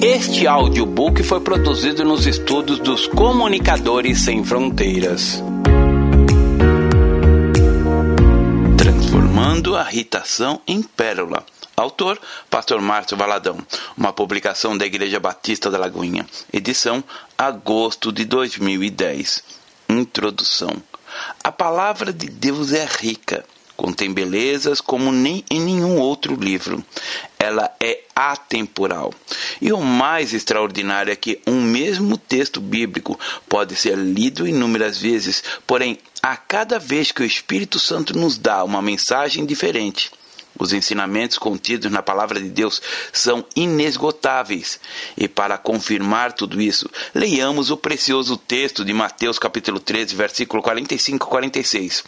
Este 0.00 0.46
audiobook 0.46 1.24
foi 1.24 1.40
produzido 1.40 2.04
nos 2.04 2.24
estúdios 2.24 2.78
dos 2.78 3.08
Comunicadores 3.08 4.20
Sem 4.20 4.44
Fronteiras. 4.44 5.42
Transformando 8.76 9.76
a 9.76 9.90
irritação 9.90 10.60
em 10.68 10.82
pérola. 10.82 11.44
Autor, 11.76 12.20
Pastor 12.48 12.80
Márcio 12.80 13.16
Valadão. 13.16 13.58
Uma 13.96 14.12
publicação 14.12 14.78
da 14.78 14.86
Igreja 14.86 15.18
Batista 15.18 15.68
da 15.68 15.78
Lagoinha. 15.78 16.24
Edição, 16.52 17.02
agosto 17.36 18.12
de 18.12 18.24
2010. 18.24 19.42
Introdução. 19.88 20.76
A 21.42 21.50
palavra 21.50 22.12
de 22.12 22.28
Deus 22.28 22.72
é 22.72 22.86
rica 22.86 23.44
contém 23.78 24.12
belezas 24.12 24.80
como 24.80 25.12
nem 25.12 25.44
em 25.48 25.60
nenhum 25.60 25.98
outro 26.00 26.34
livro. 26.34 26.84
Ela 27.38 27.72
é 27.80 28.00
atemporal. 28.14 29.14
E 29.60 29.72
o 29.72 29.80
mais 29.80 30.34
extraordinário 30.34 31.12
é 31.12 31.16
que 31.16 31.40
um 31.46 31.62
mesmo 31.62 32.16
texto 32.16 32.60
bíblico 32.60 33.18
pode 33.48 33.76
ser 33.76 33.96
lido 33.96 34.46
inúmeras 34.46 34.98
vezes, 34.98 35.42
porém, 35.66 35.98
a 36.22 36.36
cada 36.36 36.78
vez 36.78 37.12
que 37.12 37.22
o 37.22 37.26
Espírito 37.26 37.78
Santo 37.78 38.18
nos 38.18 38.36
dá 38.36 38.64
uma 38.64 38.82
mensagem 38.82 39.46
diferente, 39.46 40.10
os 40.58 40.72
ensinamentos 40.72 41.38
contidos 41.38 41.90
na 41.90 42.02
palavra 42.02 42.40
de 42.40 42.48
Deus 42.48 42.82
são 43.12 43.46
inesgotáveis. 43.54 44.80
E 45.16 45.28
para 45.28 45.56
confirmar 45.56 46.32
tudo 46.32 46.60
isso, 46.60 46.90
leiamos 47.14 47.70
o 47.70 47.76
precioso 47.76 48.36
texto 48.36 48.84
de 48.84 48.92
Mateus 48.92 49.38
capítulo 49.38 49.78
13, 49.78 50.16
versículo 50.16 50.60
45 50.60 51.24
e 51.24 51.30
46. 51.30 52.04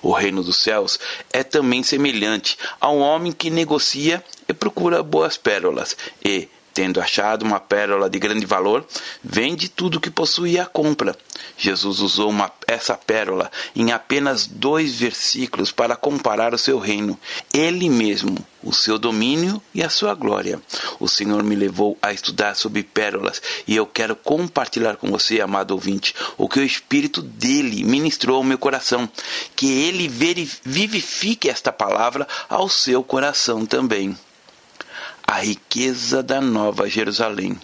O 0.00 0.12
reino 0.12 0.44
dos 0.44 0.62
céus 0.62 1.00
é 1.32 1.42
também 1.42 1.82
semelhante 1.82 2.56
a 2.80 2.88
um 2.88 3.00
homem 3.00 3.32
que 3.32 3.50
negocia 3.50 4.22
e 4.48 4.54
procura 4.54 5.02
boas 5.02 5.36
pérolas 5.36 5.96
e, 6.24 6.48
tendo 6.78 7.00
achado 7.00 7.44
uma 7.44 7.58
pérola 7.58 8.08
de 8.08 8.20
grande 8.20 8.46
valor, 8.46 8.86
vende 9.22 9.68
tudo 9.68 9.96
o 9.96 10.00
que 10.00 10.10
possui 10.10 10.52
e 10.52 10.60
a 10.60 10.64
compra. 10.64 11.16
Jesus 11.56 11.98
usou 11.98 12.30
uma, 12.30 12.52
essa 12.68 12.94
pérola 12.94 13.50
em 13.74 13.90
apenas 13.90 14.46
dois 14.46 14.94
versículos 14.94 15.72
para 15.72 15.96
comparar 15.96 16.54
o 16.54 16.58
seu 16.58 16.78
reino, 16.78 17.18
ele 17.52 17.90
mesmo, 17.90 18.38
o 18.62 18.72
seu 18.72 18.96
domínio 18.96 19.60
e 19.74 19.82
a 19.82 19.90
sua 19.90 20.14
glória. 20.14 20.62
O 21.00 21.08
Senhor 21.08 21.42
me 21.42 21.56
levou 21.56 21.98
a 22.00 22.12
estudar 22.12 22.54
sobre 22.54 22.84
pérolas 22.84 23.42
e 23.66 23.74
eu 23.74 23.84
quero 23.84 24.14
compartilhar 24.14 24.96
com 24.96 25.10
você, 25.10 25.40
amado 25.40 25.72
ouvinte, 25.72 26.14
o 26.36 26.48
que 26.48 26.60
o 26.60 26.64
Espírito 26.64 27.20
dele 27.20 27.82
ministrou 27.82 28.36
ao 28.36 28.44
meu 28.44 28.56
coração, 28.56 29.08
que 29.56 29.68
ele 29.68 30.08
vivifique 30.64 31.50
esta 31.50 31.72
palavra 31.72 32.26
ao 32.48 32.68
seu 32.68 33.02
coração 33.02 33.66
também 33.66 34.16
a 35.28 35.40
riqueza 35.40 36.22
da 36.22 36.40
Nova 36.40 36.88
Jerusalém. 36.88 37.60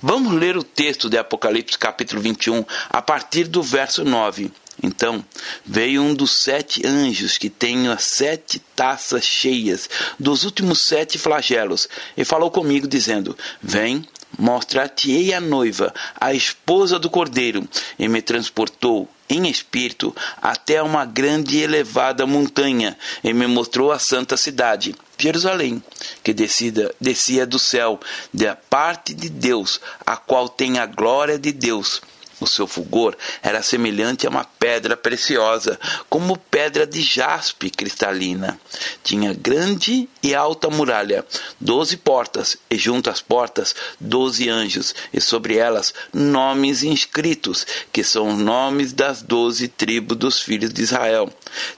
Vamos 0.00 0.32
ler 0.32 0.56
o 0.56 0.64
texto 0.64 1.10
de 1.10 1.18
Apocalipse 1.18 1.78
capítulo 1.78 2.22
21 2.22 2.64
a 2.88 3.02
partir 3.02 3.44
do 3.44 3.62
verso 3.62 4.06
9. 4.06 4.50
Então 4.82 5.22
veio 5.66 6.02
um 6.02 6.14
dos 6.14 6.42
sete 6.42 6.84
anjos 6.86 7.36
que 7.36 7.50
tem 7.50 7.88
as 7.88 8.04
sete 8.04 8.58
taças 8.74 9.22
cheias 9.22 9.88
dos 10.18 10.44
últimos 10.44 10.86
sete 10.86 11.18
flagelos 11.18 11.90
e 12.16 12.24
falou 12.24 12.50
comigo, 12.50 12.88
dizendo: 12.88 13.36
Vem, 13.62 14.08
mostrar-te-ei 14.38 15.34
a 15.34 15.40
noiva, 15.42 15.92
a 16.18 16.32
esposa 16.32 16.98
do 16.98 17.10
cordeiro, 17.10 17.68
e 17.98 18.08
me 18.08 18.22
transportou 18.22 19.08
em 19.28 19.48
espírito 19.48 20.14
até 20.40 20.82
uma 20.82 21.04
grande 21.04 21.58
e 21.58 21.62
elevada 21.62 22.26
montanha 22.26 22.96
e 23.22 23.32
me 23.32 23.46
mostrou 23.46 23.92
a 23.92 23.98
santa 23.98 24.36
cidade, 24.36 24.94
Jerusalém, 25.18 25.82
que 26.22 26.32
descida, 26.32 26.94
descia 27.00 27.46
do 27.46 27.58
céu, 27.58 28.00
da 28.32 28.54
parte 28.54 29.14
de 29.14 29.28
Deus, 29.28 29.80
a 30.04 30.16
qual 30.16 30.48
tem 30.48 30.78
a 30.78 30.86
glória 30.86 31.38
de 31.38 31.52
Deus. 31.52 32.00
O 32.40 32.46
seu 32.46 32.66
fulgor 32.66 33.16
era 33.42 33.62
semelhante 33.62 34.26
a 34.26 34.30
uma 34.30 34.44
pedra 34.44 34.96
preciosa, 34.96 35.78
como 36.10 36.36
pedra 36.36 36.86
de 36.86 37.00
jaspe 37.00 37.70
cristalina. 37.70 38.58
Tinha 39.02 39.32
grande 39.32 40.08
e 40.22 40.34
alta 40.34 40.68
muralha, 40.68 41.24
doze 41.60 41.96
portas, 41.96 42.58
e 42.68 42.76
junto 42.76 43.08
às 43.08 43.20
portas 43.20 43.74
doze 44.00 44.48
anjos, 44.48 44.94
e 45.12 45.20
sobre 45.20 45.56
elas 45.56 45.94
nomes 46.12 46.82
inscritos, 46.82 47.66
que 47.92 48.02
são 48.02 48.28
os 48.28 48.38
nomes 48.38 48.92
das 48.92 49.22
doze 49.22 49.68
tribos 49.68 50.16
dos 50.16 50.40
filhos 50.40 50.72
de 50.72 50.82
Israel. 50.82 51.32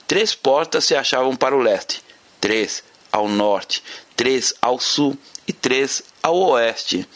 Três 0.07 0.33
portas 0.33 0.85
se 0.85 0.95
achavam 0.95 1.35
para 1.35 1.55
o 1.55 1.61
leste, 1.61 2.01
três 2.41 2.83
ao 3.11 3.27
norte, 3.27 3.83
três 4.15 4.53
ao 4.61 4.79
sul 4.79 5.17
e 5.47 5.53
três 5.53 6.03
ao 6.21 6.35
oeste. 6.35 7.07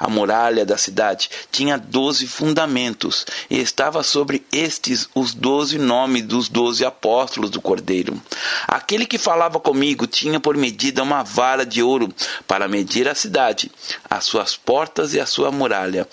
A 0.00 0.08
muralha 0.08 0.64
da 0.64 0.78
cidade 0.78 1.28
tinha 1.52 1.76
doze 1.76 2.26
fundamentos 2.26 3.26
e 3.50 3.58
estava 3.58 4.02
sobre 4.02 4.44
estes 4.50 5.08
os 5.14 5.34
doze 5.34 5.78
nomes 5.78 6.22
dos 6.22 6.48
doze 6.48 6.84
apóstolos 6.84 7.50
do 7.50 7.60
Cordeiro. 7.60 8.20
Aquele 8.66 9.04
que 9.04 9.18
falava 9.18 9.60
comigo 9.60 10.06
tinha 10.06 10.40
por 10.40 10.56
medida 10.56 11.02
uma 11.02 11.22
vara 11.22 11.66
de 11.66 11.82
ouro 11.82 12.12
para 12.46 12.68
medir 12.68 13.06
a 13.06 13.14
cidade, 13.14 13.70
as 14.08 14.24
suas 14.24 14.56
portas 14.56 15.12
e 15.12 15.20
a 15.20 15.26
sua 15.26 15.50
muralha. 15.50 16.08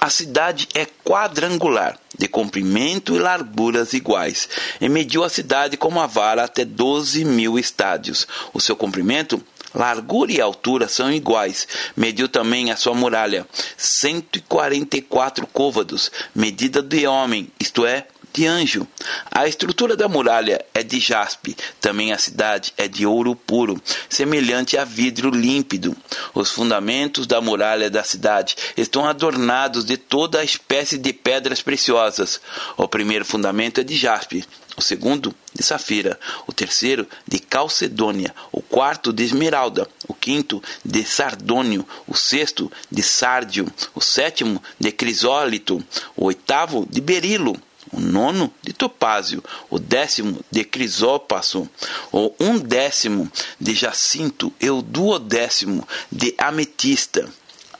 A 0.00 0.10
cidade 0.10 0.68
é 0.74 0.84
quadrangular, 1.04 1.98
de 2.18 2.28
comprimento 2.28 3.14
e 3.14 3.18
larguras 3.18 3.92
iguais, 3.92 4.48
e 4.80 4.88
mediu 4.88 5.24
a 5.24 5.28
cidade 5.28 5.76
com 5.76 5.88
uma 5.88 6.06
vara 6.06 6.44
até 6.44 6.64
doze 6.64 7.24
mil 7.24 7.58
estádios. 7.58 8.26
O 8.52 8.60
seu 8.60 8.76
comprimento 8.76 9.42
largura 9.74 10.32
e 10.32 10.40
altura 10.40 10.88
são 10.88 11.12
iguais. 11.12 11.66
Mediu 11.96 12.28
também 12.28 12.70
a 12.70 12.76
sua 12.76 12.94
muralha, 12.94 13.46
144 13.76 15.46
côvados, 15.48 16.10
medida 16.34 16.80
de 16.80 17.06
homem, 17.06 17.48
isto 17.58 17.84
é, 17.84 18.06
de 18.34 18.46
anjo. 18.48 18.86
A 19.30 19.46
estrutura 19.46 19.96
da 19.96 20.08
muralha 20.08 20.64
é 20.74 20.82
de 20.82 20.98
jaspe, 20.98 21.56
também 21.80 22.12
a 22.12 22.18
cidade 22.18 22.74
é 22.76 22.88
de 22.88 23.06
ouro 23.06 23.36
puro, 23.36 23.80
semelhante 24.08 24.76
a 24.76 24.84
vidro 24.84 25.30
límpido. 25.30 25.96
Os 26.34 26.50
fundamentos 26.50 27.28
da 27.28 27.40
muralha 27.40 27.88
da 27.88 28.02
cidade 28.02 28.56
estão 28.76 29.06
adornados 29.06 29.84
de 29.84 29.96
toda 29.96 30.40
a 30.40 30.44
espécie 30.44 30.98
de 30.98 31.12
pedras 31.12 31.62
preciosas. 31.62 32.40
O 32.76 32.88
primeiro 32.88 33.24
fundamento 33.24 33.80
é 33.80 33.84
de 33.84 33.96
jaspe, 33.96 34.44
o 34.76 34.82
segundo 34.82 35.32
de 35.54 35.62
safira, 35.62 36.18
o 36.48 36.52
terceiro 36.52 37.06
de 37.28 37.38
calcedônia, 37.38 38.34
o 38.50 38.60
quarto 38.60 39.12
de 39.12 39.22
esmeralda, 39.22 39.88
o 40.08 40.14
quinto 40.14 40.60
de 40.84 41.04
sardônio, 41.04 41.86
o 42.08 42.16
sexto 42.16 42.70
de 42.90 43.02
sárdio, 43.02 43.72
o 43.94 44.00
sétimo 44.00 44.60
de 44.80 44.90
crisólito, 44.90 45.80
o 46.16 46.24
oitavo 46.24 46.84
de 46.90 47.00
berilo, 47.00 47.56
o 47.94 48.00
nono 48.00 48.52
de 48.62 48.72
topázio, 48.72 49.42
o 49.70 49.78
décimo 49.78 50.44
de 50.50 50.64
crisópaso, 50.64 51.68
o 52.12 52.32
undécimo 52.40 53.30
de 53.60 53.74
jacinto 53.74 54.52
e 54.60 54.68
o 54.68 54.82
duodécimo 54.82 55.86
de 56.10 56.34
ametista. 56.36 57.28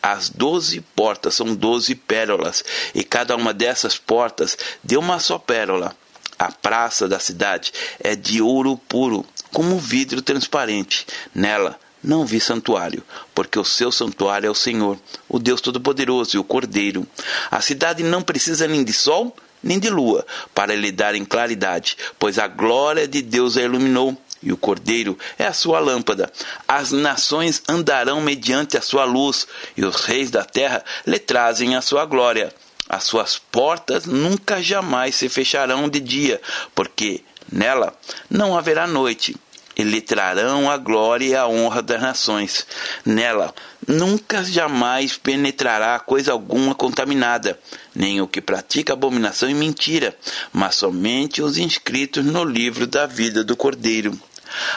As 0.03 0.29
doze 0.29 0.81
portas 0.95 1.35
são 1.35 1.55
doze 1.55 1.95
pérolas, 1.95 2.63
e 2.95 3.03
cada 3.03 3.35
uma 3.37 3.55
dessas 3.55 3.99
portas 3.99 4.57
de 4.83 4.97
uma 4.97 5.19
só 5.19 5.39
pérola. 5.39 5.97
A 6.39 6.53
praça 6.53 7.09
da 7.09 7.19
cidade 7.19 7.73
é 7.99 8.15
de 8.15 8.43
ouro 8.43 8.77
puro, 8.77 9.25
como 9.53 9.79
vidro 9.79 10.21
transparente. 10.21 11.07
Nela 11.35 11.79
não 12.03 12.27
vi 12.27 12.39
santuário, 12.39 13.03
porque 13.35 13.59
o 13.59 13.65
seu 13.65 13.91
santuário 13.91 14.47
é 14.47 14.51
o 14.51 14.55
Senhor, 14.55 14.99
o 15.27 15.39
Deus 15.39 15.63
Todo-Poderoso 15.63 16.37
e 16.37 16.39
o 16.39 16.45
Cordeiro. 16.45 17.07
A 17.51 17.63
cidade 17.63 18.03
não 18.03 18.21
precisa 18.21 18.69
nem 18.69 18.85
de 18.85 18.93
sol 18.93 19.35
nem 19.65 19.79
de 19.79 19.89
lua 19.89 20.25
para 20.55 20.77
lhe 20.77 20.93
darem 20.93 21.25
claridade, 21.25 21.97
pois 22.19 22.39
a 22.39 22.47
glória 22.47 23.09
de 23.09 23.23
Deus 23.23 23.57
a 23.57 23.63
iluminou 23.63 24.17
e 24.45 24.53
o 24.53 24.57
Cordeiro 24.57 25.19
é 25.39 25.47
a 25.47 25.55
sua 25.55 25.81
lâmpada. 25.81 26.31
As 26.69 26.93
nações 26.93 27.63
andarão 27.67 28.21
mediante 28.21 28.77
a 28.77 28.83
sua 28.83 29.05
luz, 29.05 29.49
e 29.75 29.85
os 29.85 30.05
reis 30.05 30.31
da 30.31 30.45
terra 30.45 30.85
lhe 31.07 31.19
trazem 31.19 31.75
a 31.75 31.81
sua 31.81 32.05
glória. 32.05 32.53
As 32.87 33.05
suas 33.05 33.39
portas 33.39 34.05
nunca 34.05 34.63
jamais 34.63 35.17
se 35.17 35.31
fecharão 35.31 35.89
de 35.89 35.99
dia, 35.99 36.41
porque 36.75 37.23
nela 37.51 37.97
não 38.29 38.57
haverá 38.57 38.87
noite. 38.87 39.35
E 39.77 39.83
lhe 39.83 40.01
trarão 40.01 40.71
a 40.71 40.77
glória 40.77 41.27
e 41.27 41.35
a 41.35 41.49
honra 41.49 41.83
das 41.83 42.01
nações. 42.01 42.65
Nela 43.05 43.53
nunca 43.87 44.43
jamais 44.45 45.17
penetrará 45.17 45.99
coisa 45.99 46.33
alguma 46.33 46.75
contaminada, 46.75 47.59
nem 47.95 48.21
o 48.21 48.29
que 48.29 48.41
pratica 48.41 48.93
abominação 48.93 49.49
e 49.49 49.55
mentira, 49.55 50.17
mas 50.53 50.77
somente 50.77 51.43
os 51.43 51.59
inscritos 51.59 52.25
no 52.25 52.45
livro 52.45 52.87
da 52.87 53.07
vida 53.07 53.45
do 53.45 53.57
Cordeiro. 53.57 54.19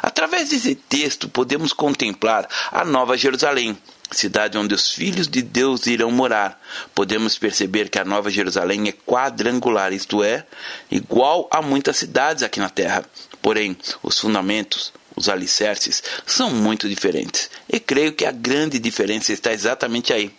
Através 0.01 0.49
desse 0.49 0.75
texto 0.75 1.29
podemos 1.29 1.73
contemplar 1.73 2.47
a 2.71 2.83
Nova 2.83 3.17
Jerusalém, 3.17 3.77
cidade 4.11 4.57
onde 4.57 4.73
os 4.73 4.91
filhos 4.91 5.27
de 5.27 5.41
Deus 5.41 5.85
irão 5.87 6.09
morar. 6.11 6.59
Podemos 6.95 7.37
perceber 7.37 7.89
que 7.89 7.99
a 7.99 8.05
Nova 8.05 8.29
Jerusalém 8.29 8.87
é 8.87 8.91
quadrangular, 8.91 9.93
isto 9.93 10.23
é, 10.23 10.45
igual 10.89 11.47
a 11.51 11.61
muitas 11.61 11.97
cidades 11.97 12.43
aqui 12.43 12.59
na 12.59 12.69
terra. 12.69 13.05
Porém, 13.41 13.77
os 14.01 14.17
fundamentos, 14.17 14.93
os 15.17 15.27
alicerces, 15.27 16.01
são 16.25 16.51
muito 16.51 16.87
diferentes. 16.87 17.49
E 17.67 17.79
creio 17.79 18.13
que 18.13 18.25
a 18.25 18.31
grande 18.31 18.79
diferença 18.79 19.33
está 19.33 19.51
exatamente 19.51 20.13
aí. 20.13 20.31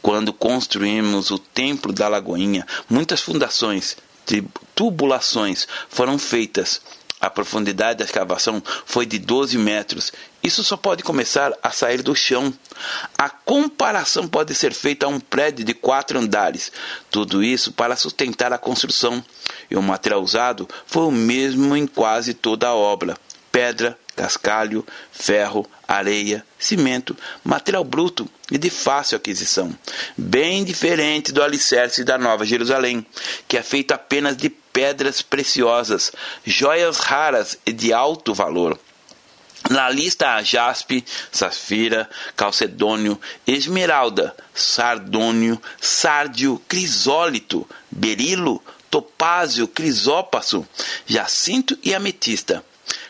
Quando 0.00 0.32
construímos 0.32 1.30
o 1.30 1.38
Templo 1.38 1.92
da 1.92 2.08
Lagoinha, 2.08 2.66
muitas 2.88 3.20
fundações, 3.20 3.96
tubulações 4.74 5.66
foram 5.88 6.18
feitas. 6.18 6.80
A 7.20 7.28
profundidade 7.28 7.98
da 7.98 8.04
escavação 8.04 8.62
foi 8.86 9.04
de 9.04 9.18
12 9.18 9.58
metros. 9.58 10.12
Isso 10.40 10.62
só 10.62 10.76
pode 10.76 11.02
começar 11.02 11.52
a 11.60 11.72
sair 11.72 12.00
do 12.00 12.14
chão. 12.14 12.54
A 13.16 13.28
comparação 13.28 14.28
pode 14.28 14.54
ser 14.54 14.72
feita 14.72 15.06
a 15.06 15.08
um 15.08 15.18
prédio 15.18 15.64
de 15.64 15.74
quatro 15.74 16.16
andares. 16.16 16.70
Tudo 17.10 17.42
isso 17.42 17.72
para 17.72 17.96
sustentar 17.96 18.52
a 18.52 18.58
construção. 18.58 19.22
E 19.68 19.74
o 19.76 19.82
material 19.82 20.22
usado 20.22 20.68
foi 20.86 21.02
o 21.02 21.10
mesmo 21.10 21.76
em 21.76 21.88
quase 21.88 22.34
toda 22.34 22.68
a 22.68 22.74
obra: 22.74 23.16
pedra, 23.50 23.98
cascalho, 24.18 24.84
ferro, 25.12 25.64
areia, 25.86 26.44
cimento, 26.58 27.16
material 27.44 27.84
bruto 27.84 28.28
e 28.50 28.58
de 28.58 28.68
fácil 28.68 29.16
aquisição, 29.16 29.72
bem 30.16 30.64
diferente 30.64 31.30
do 31.30 31.40
alicerce 31.40 32.02
da 32.02 32.18
Nova 32.18 32.44
Jerusalém, 32.44 33.06
que 33.46 33.56
é 33.56 33.62
feito 33.62 33.92
apenas 33.92 34.36
de 34.36 34.50
pedras 34.50 35.22
preciosas, 35.22 36.10
joias 36.44 36.98
raras 36.98 37.56
e 37.64 37.72
de 37.72 37.92
alto 37.92 38.34
valor. 38.34 38.76
Na 39.70 39.88
lista 39.88 40.34
há 40.34 40.42
jaspe, 40.42 41.04
safira, 41.30 42.10
calcedônio, 42.34 43.20
esmeralda, 43.46 44.34
sardônio, 44.52 45.62
sárdio, 45.80 46.60
crisólito, 46.66 47.68
berilo, 47.88 48.60
topázio, 48.90 49.68
crisópaso, 49.68 50.66
jacinto 51.06 51.78
e 51.84 51.94
ametista. 51.94 52.64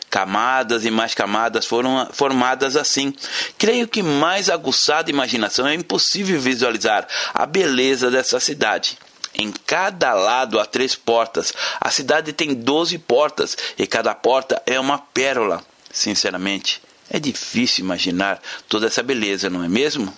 Camadas 0.09 0.85
e 0.85 0.91
mais 0.91 1.13
camadas 1.13 1.65
foram 1.65 2.07
formadas 2.11 2.75
assim. 2.75 3.13
Creio 3.57 3.87
que 3.87 4.01
mais 4.01 4.49
aguçada 4.49 5.11
imaginação 5.11 5.67
é 5.67 5.75
impossível 5.75 6.39
visualizar 6.39 7.07
a 7.33 7.45
beleza 7.45 8.09
dessa 8.09 8.39
cidade. 8.39 8.97
Em 9.35 9.51
cada 9.51 10.13
lado 10.13 10.59
há 10.59 10.65
três 10.65 10.95
portas. 10.95 11.53
A 11.79 11.91
cidade 11.91 12.33
tem 12.33 12.53
doze 12.53 12.97
portas 12.97 13.55
e 13.77 13.85
cada 13.85 14.15
porta 14.15 14.61
é 14.65 14.79
uma 14.79 14.97
pérola. 14.97 15.63
Sinceramente, 15.91 16.81
é 17.09 17.19
difícil 17.19 17.85
imaginar 17.85 18.41
toda 18.67 18.87
essa 18.87 19.03
beleza, 19.03 19.49
não 19.49 19.63
é 19.63 19.67
mesmo? 19.67 20.13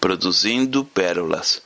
Produzindo 0.00 0.84
pérolas. 0.84 1.62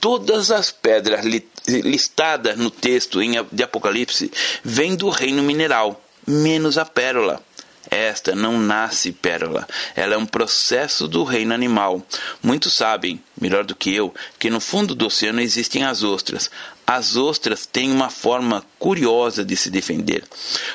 Todas 0.00 0.50
as 0.50 0.70
pedras 0.70 1.24
listadas 1.66 2.56
no 2.56 2.70
texto 2.70 3.18
de 3.50 3.62
Apocalipse 3.62 4.30
vêm 4.62 4.94
do 4.94 5.08
reino 5.08 5.42
mineral 5.42 6.00
menos 6.28 6.76
a 6.78 6.84
pérola. 6.84 7.42
Esta 7.90 8.34
não 8.34 8.60
nasce 8.60 9.12
pérola, 9.12 9.66
ela 9.96 10.14
é 10.14 10.18
um 10.18 10.26
processo 10.26 11.08
do 11.08 11.24
reino 11.24 11.54
animal. 11.54 12.02
Muitos 12.42 12.74
sabem, 12.74 13.22
melhor 13.40 13.64
do 13.64 13.74
que 13.74 13.94
eu, 13.94 14.14
que 14.38 14.50
no 14.50 14.60
fundo 14.60 14.94
do 14.94 15.06
oceano 15.06 15.40
existem 15.40 15.84
as 15.84 16.02
ostras. 16.02 16.50
As 16.86 17.16
ostras 17.16 17.64
têm 17.64 17.90
uma 17.90 18.10
forma 18.10 18.62
curiosa 18.78 19.42
de 19.42 19.56
se 19.56 19.70
defender. 19.70 20.22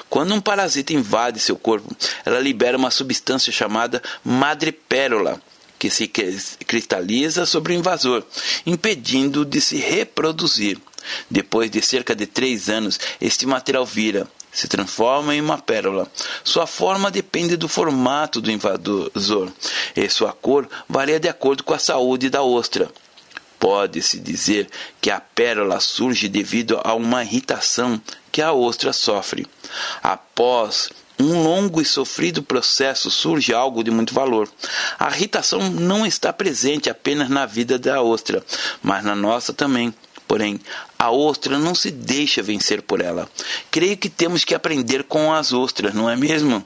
Quando 0.10 0.34
um 0.34 0.42
parasita 0.42 0.92
invade 0.92 1.40
seu 1.40 1.56
corpo, 1.56 1.96
ela 2.26 2.40
libera 2.40 2.78
uma 2.78 2.90
substância 2.90 3.52
chamada 3.52 4.02
madrepérola, 4.24 5.40
que 5.78 5.92
se 5.92 6.08
cristaliza 6.08 7.46
sobre 7.46 7.74
o 7.74 7.76
invasor, 7.76 8.24
impedindo 8.66 9.46
de 9.46 9.62
se 9.62 9.78
reproduzir. 9.78 10.80
Depois 11.30 11.70
de 11.70 11.82
cerca 11.82 12.16
de 12.16 12.26
três 12.26 12.70
anos, 12.70 13.00
este 13.22 13.46
material 13.46 13.86
vira 13.86 14.28
se 14.54 14.68
transforma 14.68 15.36
em 15.36 15.42
uma 15.42 15.58
pérola. 15.58 16.08
Sua 16.44 16.68
forma 16.68 17.10
depende 17.10 17.58
do 17.58 17.68
formato 17.68 18.40
do 18.40 18.52
invasor 18.52 19.52
e 19.96 20.10
sua 20.10 20.32
cor 20.32 20.70
varia 20.88 21.20
de 21.20 21.28
acordo 21.28 21.64
com 21.64 21.74
a 21.74 21.80
saúde 21.80 22.30
da 22.30 22.44
ostra. 22.44 22.90
Pode-se 23.60 24.20
dizer 24.20 24.70
que 25.02 25.10
a 25.10 25.20
pérola 25.20 25.80
surge 25.80 26.28
devido 26.28 26.80
a 26.84 26.94
uma 26.94 27.24
irritação 27.24 28.00
que 28.32 28.42
a 28.42 28.52
ostra 28.52 28.92
sofre. 28.92 29.48
Após 30.02 30.90
um 31.20 31.42
longo 31.42 31.82
e 31.82 31.86
sofrido 31.86 32.44
processo 32.44 33.10
surge 33.10 33.54
algo 33.54 33.84
de 33.84 33.90
muito 33.90 34.14
valor. 34.14 34.50
A 35.00 35.10
irritação 35.10 35.70
não 35.70 36.06
está 36.06 36.34
presente 36.34 36.90
apenas 36.90 37.30
na 37.30 37.46
vida 37.46 37.80
da 37.80 38.02
ostra, 38.02 38.44
mas 38.82 39.04
na 39.04 39.16
nossa 39.16 39.54
também. 39.54 39.94
Porém, 40.34 40.60
a 40.98 41.12
ostra 41.12 41.60
não 41.60 41.76
se 41.76 41.92
deixa 41.92 42.42
vencer 42.42 42.82
por 42.82 43.02
ela. 43.02 43.30
Creio 43.70 43.96
que 43.96 44.10
temos 44.10 44.44
que 44.44 44.56
aprender 44.56 45.04
com 45.04 45.32
as 45.32 45.54
ostras, 45.54 45.94
não 45.94 46.10
é 46.10 46.16
mesmo? 46.16 46.66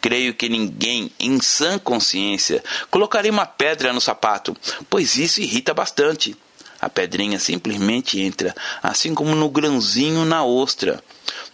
Creio 0.00 0.32
que 0.32 0.48
ninguém, 0.48 1.12
em 1.20 1.38
sã 1.38 1.78
consciência, 1.78 2.64
colocaria 2.90 3.30
uma 3.30 3.44
pedra 3.44 3.92
no 3.92 4.00
sapato, 4.00 4.56
pois 4.88 5.18
isso 5.18 5.42
irrita 5.42 5.74
bastante. 5.74 6.34
A 6.80 6.88
pedrinha 6.88 7.38
simplesmente 7.38 8.18
entra, 8.18 8.56
assim 8.82 9.14
como 9.14 9.34
no 9.34 9.50
grãozinho 9.50 10.24
na 10.24 10.42
ostra. 10.42 11.04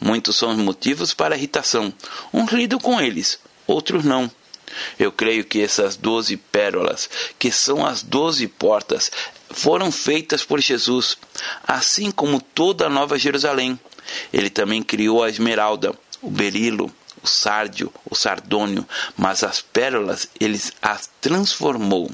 Muitos 0.00 0.36
são 0.36 0.52
os 0.52 0.58
motivos 0.58 1.12
para 1.12 1.36
irritação. 1.36 1.92
Uns 2.32 2.52
lidam 2.52 2.78
com 2.78 3.00
eles, 3.00 3.40
outros 3.66 4.04
não. 4.04 4.30
Eu 4.96 5.10
creio 5.10 5.44
que 5.44 5.60
essas 5.60 5.96
doze 5.96 6.36
pérolas, 6.36 7.10
que 7.36 7.50
são 7.50 7.84
as 7.84 8.02
doze 8.02 8.46
portas, 8.46 9.10
foram 9.50 9.90
feitas 9.90 10.44
por 10.44 10.60
Jesus, 10.60 11.16
assim 11.66 12.10
como 12.10 12.40
toda 12.40 12.86
a 12.86 12.90
Nova 12.90 13.18
Jerusalém. 13.18 13.78
Ele 14.32 14.50
também 14.50 14.82
criou 14.82 15.22
a 15.22 15.28
esmeralda, 15.28 15.94
o 16.22 16.30
berilo, 16.30 16.92
o 17.22 17.26
sárdio, 17.26 17.92
o 18.08 18.14
sardônio, 18.14 18.86
mas 19.16 19.42
as 19.42 19.60
pérolas 19.60 20.28
ele 20.40 20.60
as 20.80 21.10
transformou. 21.20 22.10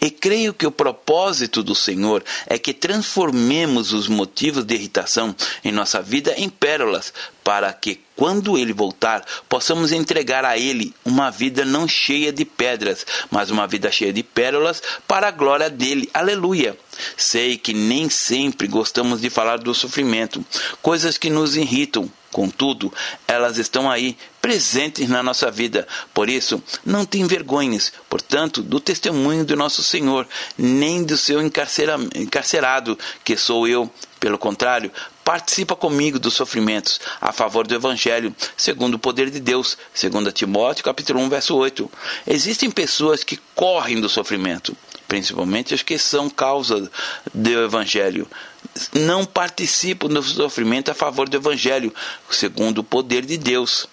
E 0.00 0.10
creio 0.10 0.54
que 0.54 0.66
o 0.66 0.72
propósito 0.72 1.62
do 1.62 1.74
Senhor 1.74 2.24
é 2.46 2.58
que 2.58 2.72
transformemos 2.72 3.92
os 3.92 4.08
motivos 4.08 4.64
de 4.64 4.74
irritação 4.74 5.34
em 5.64 5.70
nossa 5.70 6.02
vida 6.02 6.34
em 6.36 6.48
pérolas, 6.48 7.12
para 7.44 7.72
que, 7.72 8.00
quando 8.16 8.56
Ele 8.56 8.72
voltar, 8.72 9.24
possamos 9.48 9.92
entregar 9.92 10.44
a 10.44 10.56
Ele 10.56 10.94
uma 11.04 11.30
vida 11.30 11.64
não 11.64 11.88
cheia 11.88 12.32
de 12.32 12.44
pedras, 12.44 13.06
mas 13.30 13.50
uma 13.50 13.66
vida 13.66 13.90
cheia 13.90 14.12
de 14.12 14.22
pérolas 14.22 14.82
para 15.06 15.28
a 15.28 15.32
glória 15.32 15.68
dele. 15.68 16.08
Aleluia! 16.14 16.76
Sei 17.16 17.56
que 17.56 17.72
nem 17.72 18.08
sempre 18.08 18.66
gostamos 18.68 19.20
de 19.20 19.30
falar 19.30 19.58
do 19.58 19.74
sofrimento, 19.74 20.44
coisas 20.80 21.16
que 21.16 21.30
nos 21.30 21.56
irritam, 21.56 22.10
Contudo, 22.32 22.90
elas 23.28 23.58
estão 23.58 23.90
aí, 23.90 24.16
presentes 24.40 25.06
na 25.06 25.22
nossa 25.22 25.50
vida. 25.50 25.86
Por 26.14 26.30
isso, 26.30 26.60
não 26.84 27.04
te 27.04 27.18
envergonhes, 27.20 27.92
portanto, 28.08 28.62
do 28.62 28.80
testemunho 28.80 29.44
do 29.44 29.54
nosso 29.54 29.84
Senhor, 29.84 30.26
nem 30.56 31.04
do 31.04 31.18
seu 31.18 31.40
encarcerado, 31.42 32.98
que 33.22 33.36
sou 33.36 33.68
eu. 33.68 33.88
Pelo 34.18 34.38
contrário, 34.38 34.90
participa 35.22 35.76
comigo 35.76 36.18
dos 36.18 36.34
sofrimentos 36.34 37.00
a 37.20 37.32
favor 37.32 37.66
do 37.66 37.74
Evangelho, 37.74 38.34
segundo 38.56 38.94
o 38.94 38.98
poder 38.98 39.30
de 39.30 39.40
Deus, 39.40 39.76
segundo 39.92 40.32
Timóteo 40.32 40.84
capítulo 40.84 41.20
1, 41.20 41.28
verso 41.28 41.54
8. 41.54 41.90
Existem 42.26 42.70
pessoas 42.70 43.22
que 43.22 43.38
correm 43.54 44.00
do 44.00 44.08
sofrimento, 44.08 44.76
principalmente 45.06 45.74
as 45.74 45.82
que 45.82 45.98
são 45.98 46.30
causa 46.30 46.90
do 47.34 47.64
Evangelho 47.64 48.26
não 48.94 49.24
participam 49.24 50.08
do 50.08 50.22
sofrimento 50.22 50.90
a 50.90 50.94
favor 50.94 51.28
do 51.28 51.36
Evangelho, 51.36 51.94
segundo 52.30 52.78
o 52.78 52.84
poder 52.84 53.24
de 53.24 53.36
Deus. 53.36 53.88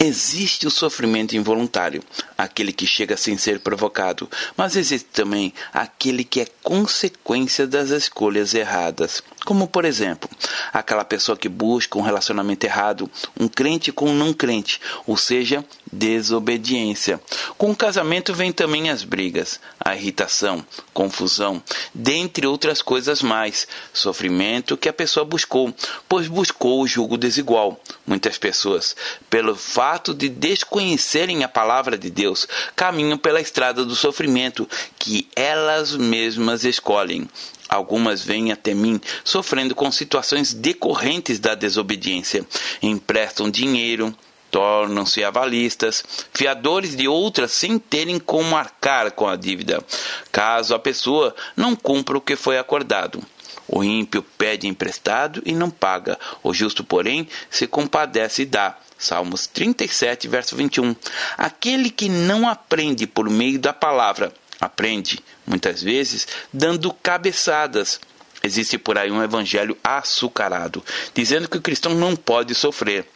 Existe 0.00 0.64
o 0.64 0.70
sofrimento 0.70 1.36
involuntário, 1.36 2.04
aquele 2.36 2.72
que 2.72 2.86
chega 2.86 3.16
sem 3.16 3.36
ser 3.36 3.58
provocado, 3.58 4.30
mas 4.56 4.76
existe 4.76 5.08
também 5.12 5.52
aquele 5.72 6.22
que 6.22 6.40
é 6.40 6.46
consequência 6.62 7.66
das 7.66 7.90
escolhas 7.90 8.54
erradas. 8.54 9.20
Como, 9.44 9.66
por 9.66 9.84
exemplo, 9.84 10.30
aquela 10.72 11.04
pessoa 11.04 11.36
que 11.36 11.48
busca 11.48 11.98
um 11.98 12.02
relacionamento 12.02 12.64
errado, 12.64 13.10
um 13.40 13.48
crente 13.48 13.90
com 13.90 14.10
um 14.10 14.14
não 14.14 14.32
crente, 14.32 14.80
ou 15.04 15.16
seja, 15.16 15.64
desobediência. 15.92 17.20
Com 17.56 17.70
o 17.70 17.76
casamento 17.76 18.34
vem 18.34 18.52
também 18.52 18.90
as 18.90 19.04
brigas, 19.04 19.60
a 19.78 19.94
irritação, 19.94 20.64
confusão, 20.92 21.62
dentre 21.94 22.46
outras 22.46 22.82
coisas 22.82 23.22
mais, 23.22 23.66
sofrimento 23.92 24.76
que 24.76 24.88
a 24.88 24.92
pessoa 24.92 25.24
buscou, 25.24 25.74
pois 26.08 26.28
buscou 26.28 26.82
o 26.82 26.86
jugo 26.86 27.16
desigual. 27.16 27.80
Muitas 28.06 28.38
pessoas, 28.38 28.94
pelo 29.28 29.54
fato 29.54 30.14
de 30.14 30.28
desconhecerem 30.28 31.44
a 31.44 31.48
palavra 31.48 31.96
de 31.98 32.10
Deus, 32.10 32.46
caminham 32.74 33.18
pela 33.18 33.40
estrada 33.40 33.84
do 33.84 33.94
sofrimento 33.94 34.68
que 34.98 35.28
elas 35.34 35.94
mesmas 35.94 36.64
escolhem. 36.64 37.28
Algumas 37.68 38.22
vêm 38.24 38.50
até 38.50 38.72
mim 38.72 38.98
sofrendo 39.22 39.74
com 39.74 39.92
situações 39.92 40.54
decorrentes 40.54 41.38
da 41.38 41.54
desobediência. 41.54 42.46
Emprestam 42.80 43.50
dinheiro, 43.50 44.16
tornam-se 44.50 45.22
avalistas, 45.22 46.04
fiadores 46.32 46.96
de 46.96 47.08
outras 47.08 47.52
sem 47.52 47.78
terem 47.78 48.18
como 48.18 48.56
arcar 48.56 49.12
com 49.12 49.26
a 49.26 49.36
dívida, 49.36 49.84
caso 50.32 50.74
a 50.74 50.78
pessoa 50.78 51.34
não 51.56 51.74
cumpra 51.76 52.16
o 52.16 52.20
que 52.20 52.36
foi 52.36 52.58
acordado. 52.58 53.22
O 53.68 53.84
ímpio 53.84 54.22
pede 54.22 54.66
emprestado 54.66 55.42
e 55.44 55.52
não 55.52 55.70
paga, 55.70 56.18
o 56.42 56.54
justo, 56.54 56.82
porém, 56.82 57.28
se 57.50 57.66
compadece 57.66 58.42
e 58.42 58.46
dá. 58.46 58.78
Salmos 58.96 59.46
37, 59.46 60.26
verso 60.26 60.56
21. 60.56 60.96
Aquele 61.36 61.90
que 61.90 62.08
não 62.08 62.48
aprende 62.48 63.06
por 63.06 63.28
meio 63.28 63.58
da 63.58 63.72
palavra, 63.72 64.32
aprende, 64.60 65.20
muitas 65.46 65.82
vezes, 65.82 66.26
dando 66.52 66.92
cabeçadas. 66.92 68.00
Existe 68.42 68.78
por 68.78 68.96
aí 68.96 69.10
um 69.10 69.22
evangelho 69.22 69.76
açucarado, 69.84 70.82
dizendo 71.14 71.48
que 71.48 71.58
o 71.58 71.62
cristão 71.62 71.94
não 71.94 72.16
pode 72.16 72.54
sofrer. 72.54 73.06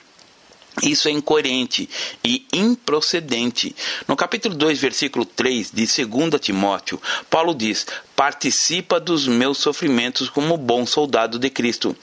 Isso 0.81 1.07
é 1.07 1.11
incoerente 1.11 1.89
e 2.25 2.47
improcedente. 2.51 3.77
No 4.09 4.17
capítulo 4.17 4.55
2, 4.55 4.79
versículo 4.79 5.27
3 5.27 5.71
de 5.71 5.87
2 6.07 6.41
Timóteo, 6.41 7.01
Paulo 7.29 7.55
diz: 7.55 7.87
Participa 8.17 8.99
dos 8.99 9.29
meus 9.29 9.59
sofrimentos 9.59 10.31
como 10.31 10.57
bom 10.57 10.87
soldado 10.87 11.39
de 11.39 11.51
Cristo. 11.51 11.95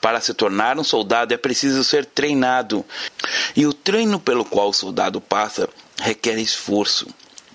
Para 0.00 0.20
se 0.20 0.34
tornar 0.34 0.76
um 0.76 0.82
soldado 0.82 1.32
é 1.32 1.36
preciso 1.36 1.84
ser 1.84 2.04
treinado. 2.04 2.84
E 3.54 3.64
o 3.64 3.72
treino 3.72 4.18
pelo 4.18 4.44
qual 4.44 4.70
o 4.70 4.74
soldado 4.74 5.20
passa 5.20 5.68
requer 6.00 6.38
esforço, 6.38 7.06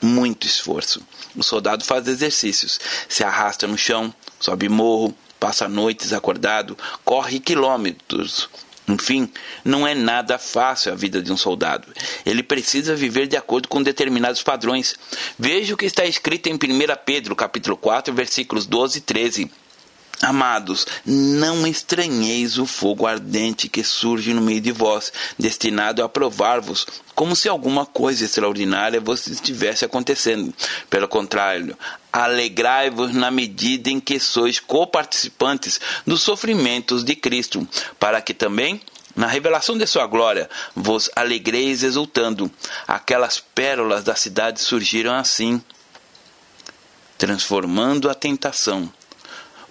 muito 0.02 0.48
esforço. 0.48 1.02
O 1.36 1.44
soldado 1.44 1.84
faz 1.84 2.08
exercícios, 2.08 2.80
se 3.10 3.26
arrasta 3.26 3.68
no 3.68 3.78
chão, 3.78 4.14
sobe 4.40 4.70
morro, 4.70 5.14
passa 5.38 5.68
noites 5.68 6.14
acordado, 6.14 6.78
corre 7.04 7.40
quilômetros 7.42 8.50
enfim, 8.94 9.30
não 9.64 9.88
é 9.88 9.94
nada 9.94 10.38
fácil 10.38 10.92
a 10.92 10.96
vida 10.96 11.22
de 11.22 11.32
um 11.32 11.38
soldado. 11.38 11.88
Ele 12.26 12.44
precisa 12.44 12.96
viver 12.96 13.28
de 13.28 13.38
acordo 13.38 13.68
com 13.68 13.82
determinados 13.82 14.44
padrões. 14.44 14.96
Veja 15.38 15.74
o 15.74 15.78
que 15.78 15.86
está 15.86 16.06
escrito 16.06 16.48
em 16.48 16.54
1 16.54 16.58
Pedro, 17.06 17.36
capítulo 17.36 17.78
4, 17.78 18.14
versículos 18.14 18.66
12 18.66 18.98
e 19.00 19.02
13. 19.02 19.52
Amados, 20.22 20.86
não 21.04 21.66
estranheis 21.66 22.60
o 22.60 22.68
fogo 22.68 23.08
ardente 23.08 23.68
que 23.68 23.84
surge 23.84 24.36
no 24.36 24.42
meio 24.42 24.62
de 24.62 24.72
vós, 24.72 25.12
destinado 25.38 26.04
a 26.04 26.10
provar-vos, 26.10 26.86
como 27.16 27.36
se 27.36 27.50
alguma 27.50 27.88
coisa 27.88 28.24
extraordinária 28.24 29.02
vos 29.02 29.26
estivesse 29.26 29.84
acontecendo. 29.84 30.54
Pelo 30.92 31.08
contrário, 31.08 31.76
alegrai-vos 32.14 33.12
na 33.16 33.32
medida 33.32 33.90
em 33.90 34.00
que 34.00 34.20
sois 34.20 34.60
coparticipantes 34.60 35.82
dos 36.06 36.22
sofrimentos 36.22 37.04
de 37.04 37.16
Cristo, 37.16 37.68
para 38.00 38.22
que 38.22 38.36
também 38.36 38.80
na 39.16 39.26
revelação 39.26 39.76
de 39.76 39.88
sua 39.88 40.06
glória, 40.06 40.48
vos 40.76 41.10
alegreis 41.16 41.82
exultando. 41.82 42.50
Aquelas 42.88 43.40
pérolas 43.40 44.04
da 44.04 44.16
cidade 44.16 44.62
surgiram 44.62 45.16
assim, 45.16 45.62
transformando 47.18 48.08
a 48.08 48.14
tentação 48.14 48.92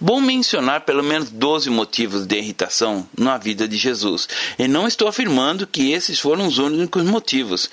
Bom 0.03 0.19
mencionar 0.19 0.81
pelo 0.81 1.03
menos 1.03 1.29
12 1.29 1.69
motivos 1.69 2.25
de 2.25 2.35
irritação 2.35 3.07
na 3.15 3.37
vida 3.37 3.67
de 3.67 3.77
Jesus. 3.77 4.27
E 4.57 4.67
não 4.67 4.87
estou 4.87 5.07
afirmando 5.07 5.67
que 5.67 5.91
esses 5.91 6.19
foram 6.19 6.47
os 6.47 6.57
únicos 6.57 7.03
motivos. 7.03 7.69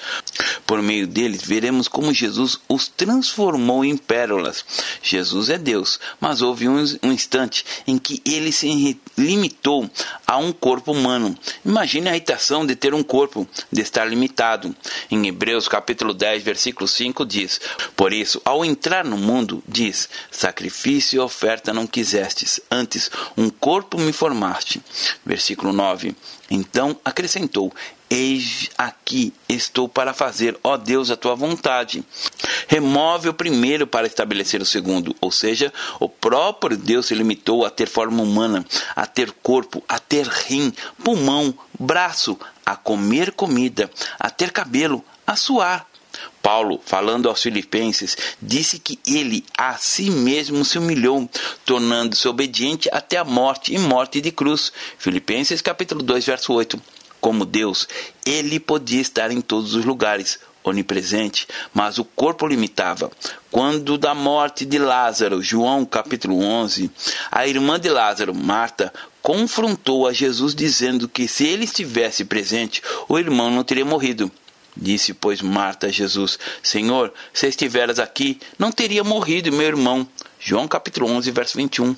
Por 0.67 0.83
meio 0.83 1.07
deles, 1.07 1.41
veremos 1.41 1.89
como 1.89 2.13
Jesus 2.13 2.61
os 2.69 2.87
transformou 2.87 3.83
em 3.83 3.97
pérolas. 3.97 4.63
Jesus 5.03 5.49
é 5.49 5.57
Deus, 5.57 5.99
mas 6.21 6.43
houve 6.43 6.69
um, 6.69 6.77
um 7.03 7.13
instante 7.13 7.65
em 7.87 7.97
que 7.97 8.21
ele 8.27 8.53
se 8.53 9.01
limitou 9.17 9.91
a 10.27 10.37
um 10.37 10.53
corpo 10.53 10.93
humano. 10.93 11.35
Imagine 11.65 12.11
a 12.11 12.13
irritação 12.13 12.67
de 12.67 12.77
ter 12.77 12.93
um 12.93 13.03
corpo, 13.03 13.49
de 13.73 13.81
estar 13.81 14.05
limitado. 14.05 14.77
Em 15.11 15.27
Hebreus 15.27 15.67
capítulo 15.67 16.13
10, 16.13 16.43
versículo 16.43 16.87
5 16.87 17.25
diz: 17.25 17.59
Por 17.97 18.13
isso, 18.13 18.39
ao 18.45 18.67
entrar 18.67 19.03
no 19.03 19.17
mundo, 19.17 19.65
diz: 19.67 20.11
Sacrifício 20.31 21.17
e 21.17 21.21
oferta 21.21 21.73
não 21.73 21.87
quiser 21.87 22.18
fizestes, 22.19 22.61
antes 22.71 23.11
um 23.37 23.49
corpo 23.49 23.99
me 23.99 24.13
formaste. 24.13 24.83
Versículo 25.25 25.73
9. 25.73 26.15
Então 26.51 26.99
acrescentou: 27.05 27.73
Eis 28.11 28.71
aqui 28.77 29.33
estou 29.49 29.89
para 29.89 30.13
fazer, 30.13 30.59
ó 30.65 30.77
Deus, 30.77 31.11
a 31.11 31.17
tua 31.17 31.35
vontade. 31.35 32.05
Remove 32.67 33.29
o 33.29 33.35
primeiro 33.35 33.87
para 33.87 34.07
estabelecer 34.07 34.61
o 34.61 34.67
segundo, 34.67 35.15
ou 35.21 35.31
seja, 35.31 35.73
o 36.01 36.09
próprio 36.09 36.77
Deus 36.77 37.07
se 37.07 37.15
limitou 37.15 37.65
a 37.65 37.71
ter 37.71 37.89
forma 37.89 38.23
humana, 38.23 38.65
a 38.97 39.07
ter 39.07 39.31
corpo, 39.31 39.83
a 39.89 39.99
ter 39.99 40.27
rim, 40.27 40.73
pulmão, 41.05 41.55
braço, 41.79 42.39
a 42.67 42.77
comer 42.77 43.33
comida, 43.33 43.91
a 44.19 44.29
ter 44.29 44.51
cabelo, 44.51 45.05
a 45.27 45.37
suar. 45.37 45.88
Paulo, 46.49 46.81
falando 46.83 47.29
aos 47.29 47.43
Filipenses, 47.43 48.17
disse 48.41 48.79
que 48.79 48.99
ele 49.07 49.45
a 49.55 49.75
si 49.75 50.09
mesmo 50.09 50.65
se 50.65 50.79
humilhou, 50.79 51.29
tornando-se 51.67 52.27
obediente 52.27 52.89
até 52.91 53.19
a 53.19 53.25
morte 53.25 53.75
e 53.75 53.79
morte 53.79 54.19
de 54.19 54.33
cruz. 54.33 54.73
Filipenses 54.97 55.61
capítulo 55.61 56.03
2, 56.03 56.25
verso 56.25 56.55
8. 56.55 56.81
Como 57.21 57.45
Deus, 57.45 57.87
ele 58.25 58.59
podia 58.59 59.03
estar 59.03 59.31
em 59.31 59.43
todos 59.43 59.75
os 59.75 59.85
lugares, 59.85 60.39
onipresente, 60.65 61.47
mas 61.75 61.99
o 61.99 62.05
corpo 62.05 62.47
limitava. 62.47 63.11
Quando 63.51 63.99
da 63.99 64.15
morte 64.15 64.65
de 64.65 64.79
Lázaro, 64.79 65.43
João 65.43 65.85
capítulo 65.85 66.43
11, 66.43 66.91
a 67.31 67.47
irmã 67.47 67.79
de 67.79 67.91
Lázaro, 67.91 68.35
Marta, 68.35 68.91
confrontou 69.21 70.07
a 70.07 70.15
Jesus 70.15 70.55
dizendo 70.55 71.11
que 71.11 71.29
se 71.29 71.47
ele 71.47 71.65
estivesse 71.65 72.25
presente, 72.25 72.83
o 73.07 73.19
irmão 73.19 73.51
não 73.51 73.63
teria 73.63 73.85
morrido. 73.85 74.33
Disse, 74.81 75.13
pois, 75.13 75.43
Marta 75.43 75.89
a 75.89 75.91
Jesus: 75.91 76.39
Senhor, 76.63 77.13
se 77.33 77.49
estiveras 77.49 77.99
aqui, 77.99 78.39
não 78.59 78.71
teria 78.71 79.03
morrido 79.03 79.53
meu 79.53 79.67
irmão. 79.67 80.07
João 80.39 80.69
capítulo 80.69 81.11
11, 81.11 81.31
verso 81.33 81.57
21. 81.57 81.97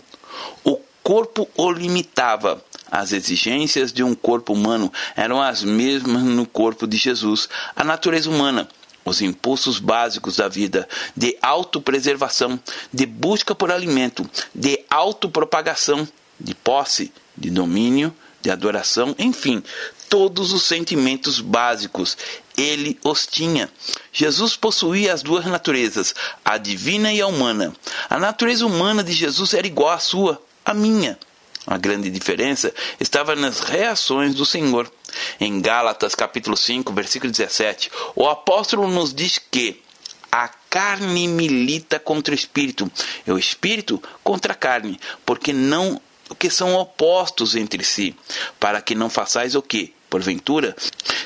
O 0.64 0.80
corpo 1.02 1.48
o 1.54 1.70
limitava. 1.70 2.64
As 2.90 3.12
exigências 3.12 3.92
de 3.92 4.02
um 4.02 4.14
corpo 4.14 4.52
humano 4.52 4.92
eram 5.14 5.40
as 5.40 5.62
mesmas 5.62 6.22
no 6.22 6.46
corpo 6.46 6.86
de 6.86 6.96
Jesus. 6.96 7.48
A 7.76 7.84
natureza 7.84 8.28
humana, 8.28 8.68
os 9.04 9.20
impulsos 9.20 9.78
básicos 9.78 10.36
da 10.36 10.48
vida, 10.48 10.88
de 11.16 11.36
autopreservação, 11.40 12.58
de 12.92 13.06
busca 13.06 13.54
por 13.54 13.70
alimento, 13.70 14.28
de 14.54 14.80
autopropagação, 14.90 16.08
de 16.38 16.54
posse, 16.54 17.12
de 17.36 17.50
domínio, 17.50 18.12
de 18.40 18.50
adoração, 18.50 19.14
enfim, 19.18 19.62
todos 20.08 20.52
os 20.52 20.62
sentimentos 20.62 21.40
básicos 21.40 22.16
ele 22.56 22.98
os 23.04 23.26
tinha. 23.26 23.70
Jesus 24.12 24.56
possuía 24.56 25.14
as 25.14 25.22
duas 25.22 25.46
naturezas, 25.46 26.14
a 26.44 26.58
divina 26.58 27.12
e 27.12 27.20
a 27.20 27.26
humana. 27.26 27.72
A 28.08 28.18
natureza 28.18 28.66
humana 28.66 29.02
de 29.02 29.12
Jesus 29.12 29.54
era 29.54 29.66
igual 29.66 29.90
à 29.90 29.98
sua, 29.98 30.42
à 30.64 30.74
minha. 30.74 31.18
A 31.66 31.76
grande 31.76 32.10
diferença 32.10 32.74
estava 32.98 33.36
nas 33.36 33.60
reações 33.60 34.34
do 34.34 34.44
Senhor. 34.44 34.90
Em 35.38 35.60
Gálatas 35.60 36.14
capítulo 36.14 36.56
5, 36.56 36.92
versículo 36.92 37.30
17, 37.30 37.90
o 38.16 38.28
apóstolo 38.28 38.88
nos 38.88 39.14
diz 39.14 39.38
que 39.38 39.82
a 40.30 40.48
carne 40.48 41.26
milita 41.26 41.98
contra 41.98 42.32
o 42.32 42.34
espírito, 42.34 42.90
e 43.26 43.32
o 43.32 43.38
espírito 43.38 44.00
contra 44.22 44.52
a 44.52 44.56
carne, 44.56 44.98
porque 45.26 45.52
não 45.52 46.00
que 46.34 46.50
são 46.50 46.74
opostos 46.74 47.54
entre 47.54 47.84
si, 47.84 48.14
para 48.58 48.80
que 48.80 48.94
não 48.94 49.10
façais 49.10 49.54
o 49.54 49.62
que? 49.62 49.94
porventura, 50.10 50.74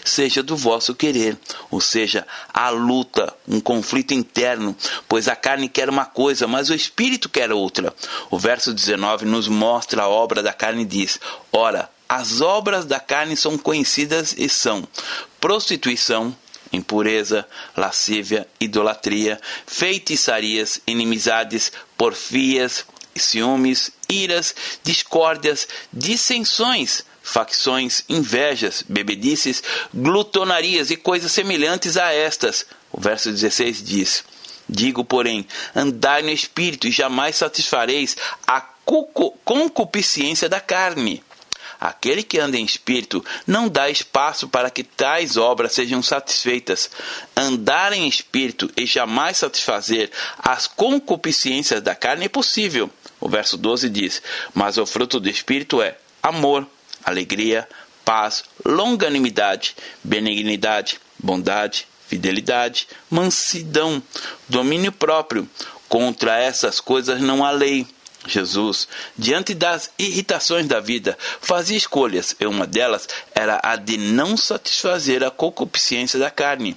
seja 0.04 0.42
do 0.42 0.54
vosso 0.54 0.94
querer, 0.94 1.38
ou 1.70 1.80
seja, 1.80 2.26
a 2.52 2.68
luta, 2.68 3.34
um 3.48 3.58
conflito 3.58 4.12
interno, 4.12 4.76
pois 5.08 5.26
a 5.26 5.34
carne 5.34 5.70
quer 5.70 5.88
uma 5.88 6.04
coisa, 6.04 6.46
mas 6.46 6.68
o 6.68 6.74
espírito 6.74 7.30
quer 7.30 7.50
outra. 7.50 7.94
O 8.30 8.38
verso 8.38 8.74
19 8.74 9.24
nos 9.24 9.48
mostra 9.48 10.02
a 10.02 10.08
obra 10.08 10.42
da 10.42 10.52
carne 10.52 10.82
e 10.82 10.84
diz: 10.86 11.18
Ora, 11.50 11.90
as 12.06 12.42
obras 12.42 12.84
da 12.84 13.00
carne 13.00 13.36
são 13.36 13.56
conhecidas 13.56 14.34
e 14.36 14.48
são 14.48 14.86
prostituição, 15.40 16.36
impureza, 16.70 17.48
lascívia, 17.74 18.46
idolatria, 18.60 19.40
feitiçarias, 19.66 20.80
inimizades, 20.86 21.72
porfias, 21.96 22.84
ciúmes, 23.16 23.90
iras, 24.08 24.54
discórdias, 24.82 25.68
dissensões, 25.92 27.04
facções, 27.22 28.02
invejas, 28.08 28.84
bebedices, 28.88 29.62
glutonarias 29.92 30.90
e 30.90 30.96
coisas 30.96 31.32
semelhantes 31.32 31.96
a 31.96 32.12
estas. 32.12 32.66
O 32.92 33.00
verso 33.00 33.30
16 33.30 33.82
diz: 33.82 34.24
Digo, 34.68 35.04
porém, 35.04 35.46
andai 35.74 36.22
no 36.22 36.30
espírito 36.30 36.86
e 36.86 36.92
jamais 36.92 37.36
satisfareis 37.36 38.16
a 38.46 38.60
concupiscência 39.44 40.48
da 40.48 40.60
carne. 40.60 41.22
Aquele 41.80 42.22
que 42.22 42.38
anda 42.38 42.56
em 42.56 42.64
espírito 42.64 43.22
não 43.46 43.68
dá 43.68 43.90
espaço 43.90 44.48
para 44.48 44.70
que 44.70 44.82
tais 44.82 45.36
obras 45.36 45.72
sejam 45.72 46.02
satisfeitas. 46.02 46.90
Andar 47.36 47.92
em 47.92 48.08
espírito 48.08 48.70
e 48.76 48.86
jamais 48.86 49.38
satisfazer 49.38 50.10
as 50.38 50.66
concupiscências 50.66 51.82
da 51.82 51.94
carne 51.94 52.26
é 52.26 52.28
possível. 52.28 52.90
O 53.24 53.28
verso 53.28 53.56
12 53.56 53.88
diz: 53.88 54.22
Mas 54.52 54.76
o 54.76 54.84
fruto 54.84 55.18
do 55.18 55.30
espírito 55.30 55.80
é 55.80 55.96
amor, 56.22 56.68
alegria, 57.02 57.66
paz, 58.04 58.44
longanimidade, 58.62 59.74
benignidade, 60.04 61.00
bondade, 61.18 61.88
fidelidade, 62.06 62.86
mansidão, 63.10 64.02
domínio 64.46 64.92
próprio. 64.92 65.48
Contra 65.88 66.38
essas 66.38 66.80
coisas 66.80 67.18
não 67.18 67.42
há 67.42 67.50
lei. 67.50 67.86
Jesus, 68.26 68.88
diante 69.16 69.54
das 69.54 69.90
irritações 69.98 70.66
da 70.66 70.80
vida, 70.80 71.16
fazia 71.40 71.76
escolhas, 71.76 72.34
e 72.40 72.46
uma 72.46 72.66
delas 72.66 73.08
era 73.34 73.60
a 73.62 73.76
de 73.76 73.96
não 73.96 74.36
satisfazer 74.36 75.22
a 75.22 75.30
concupiscência 75.30 76.18
da 76.18 76.30
carne. 76.30 76.76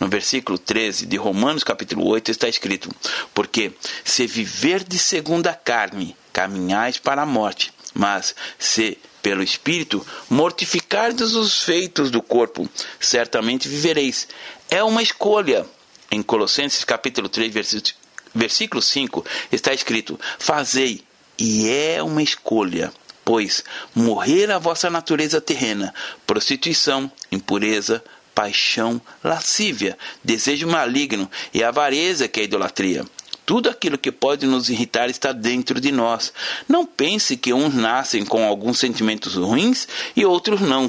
No 0.00 0.08
versículo 0.08 0.58
13 0.58 1.06
de 1.06 1.16
Romanos 1.16 1.64
capítulo 1.64 2.06
8 2.06 2.30
está 2.30 2.48
escrito: 2.48 2.90
Porque 3.34 3.72
se 4.04 4.26
viver 4.26 4.82
de 4.82 4.98
segunda 4.98 5.54
carne, 5.54 6.16
caminhais 6.32 6.98
para 6.98 7.22
a 7.22 7.26
morte, 7.26 7.72
mas 7.94 8.34
se 8.58 8.98
pelo 9.22 9.42
Espírito 9.42 10.06
mortificardes 10.30 11.34
os 11.34 11.62
feitos 11.62 12.10
do 12.10 12.22
corpo, 12.22 12.68
certamente 13.00 13.68
vivereis. 13.68 14.28
É 14.70 14.82
uma 14.82 15.02
escolha. 15.02 15.66
Em 16.10 16.22
Colossenses 16.22 16.84
capítulo 16.84 17.28
3, 17.28 17.52
versículo 17.52 18.07
versículo 18.34 18.82
5 18.82 19.24
está 19.52 19.72
escrito: 19.72 20.18
Fazei, 20.38 21.02
e 21.38 21.68
é 21.68 22.02
uma 22.02 22.22
escolha, 22.22 22.92
pois 23.24 23.62
morrer 23.94 24.50
a 24.50 24.58
vossa 24.58 24.90
natureza 24.90 25.40
terrena, 25.40 25.94
prostituição, 26.26 27.10
impureza, 27.30 28.02
paixão, 28.34 29.00
lascívia, 29.22 29.98
desejo 30.22 30.66
maligno 30.68 31.30
e 31.52 31.62
avareza 31.62 32.28
que 32.28 32.40
é 32.40 32.42
a 32.42 32.44
idolatria. 32.44 33.04
Tudo 33.44 33.70
aquilo 33.70 33.96
que 33.96 34.12
pode 34.12 34.46
nos 34.46 34.68
irritar 34.68 35.08
está 35.08 35.32
dentro 35.32 35.80
de 35.80 35.90
nós. 35.90 36.32
Não 36.68 36.84
pense 36.84 37.36
que 37.36 37.52
uns 37.52 37.74
nascem 37.74 38.24
com 38.24 38.44
alguns 38.44 38.78
sentimentos 38.78 39.36
ruins 39.36 39.88
e 40.14 40.24
outros 40.24 40.60
não. 40.60 40.86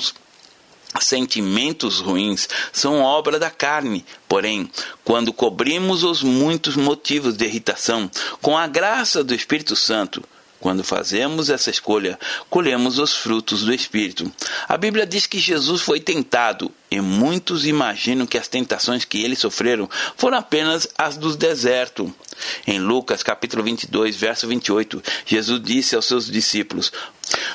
Sentimentos 1.00 2.00
ruins 2.00 2.50
são 2.74 3.02
obra 3.02 3.40
da 3.40 3.50
carne, 3.50 4.06
porém, 4.28 4.70
quando 5.04 5.32
cobrimos 5.32 6.04
os 6.04 6.24
muitos 6.24 6.76
motivos 6.76 7.36
de 7.38 7.46
irritação 7.46 8.10
com 8.42 8.58
a 8.58 8.68
graça 8.68 9.24
do 9.24 9.34
Espírito 9.34 9.76
Santo, 9.76 10.24
quando 10.60 10.84
fazemos 10.84 11.50
essa 11.50 11.70
escolha, 11.70 12.20
colhemos 12.50 13.00
os 13.00 13.16
frutos 13.16 13.64
do 13.64 13.74
Espírito. 13.74 14.30
A 14.68 14.76
Bíblia 14.76 15.06
diz 15.06 15.26
que 15.26 15.40
Jesus 15.40 15.82
foi 15.82 16.02
tentado, 16.02 16.70
e 16.92 17.00
muitos 17.00 17.66
imaginam 17.66 18.26
que 18.26 18.38
as 18.38 18.50
tentações 18.50 19.06
que 19.06 19.24
ele 19.24 19.36
sofreram 19.36 19.90
foram 20.18 20.38
apenas 20.38 20.88
as 20.98 21.16
do 21.16 21.36
deserto. 21.36 22.14
Em 22.68 22.80
Lucas 22.80 23.24
capítulo 23.24 23.64
22, 23.64 24.18
verso 24.18 24.48
28, 24.48 25.02
Jesus 25.26 25.62
disse 25.62 25.96
aos 25.96 26.06
seus 26.06 26.30
discípulos: 26.30 26.92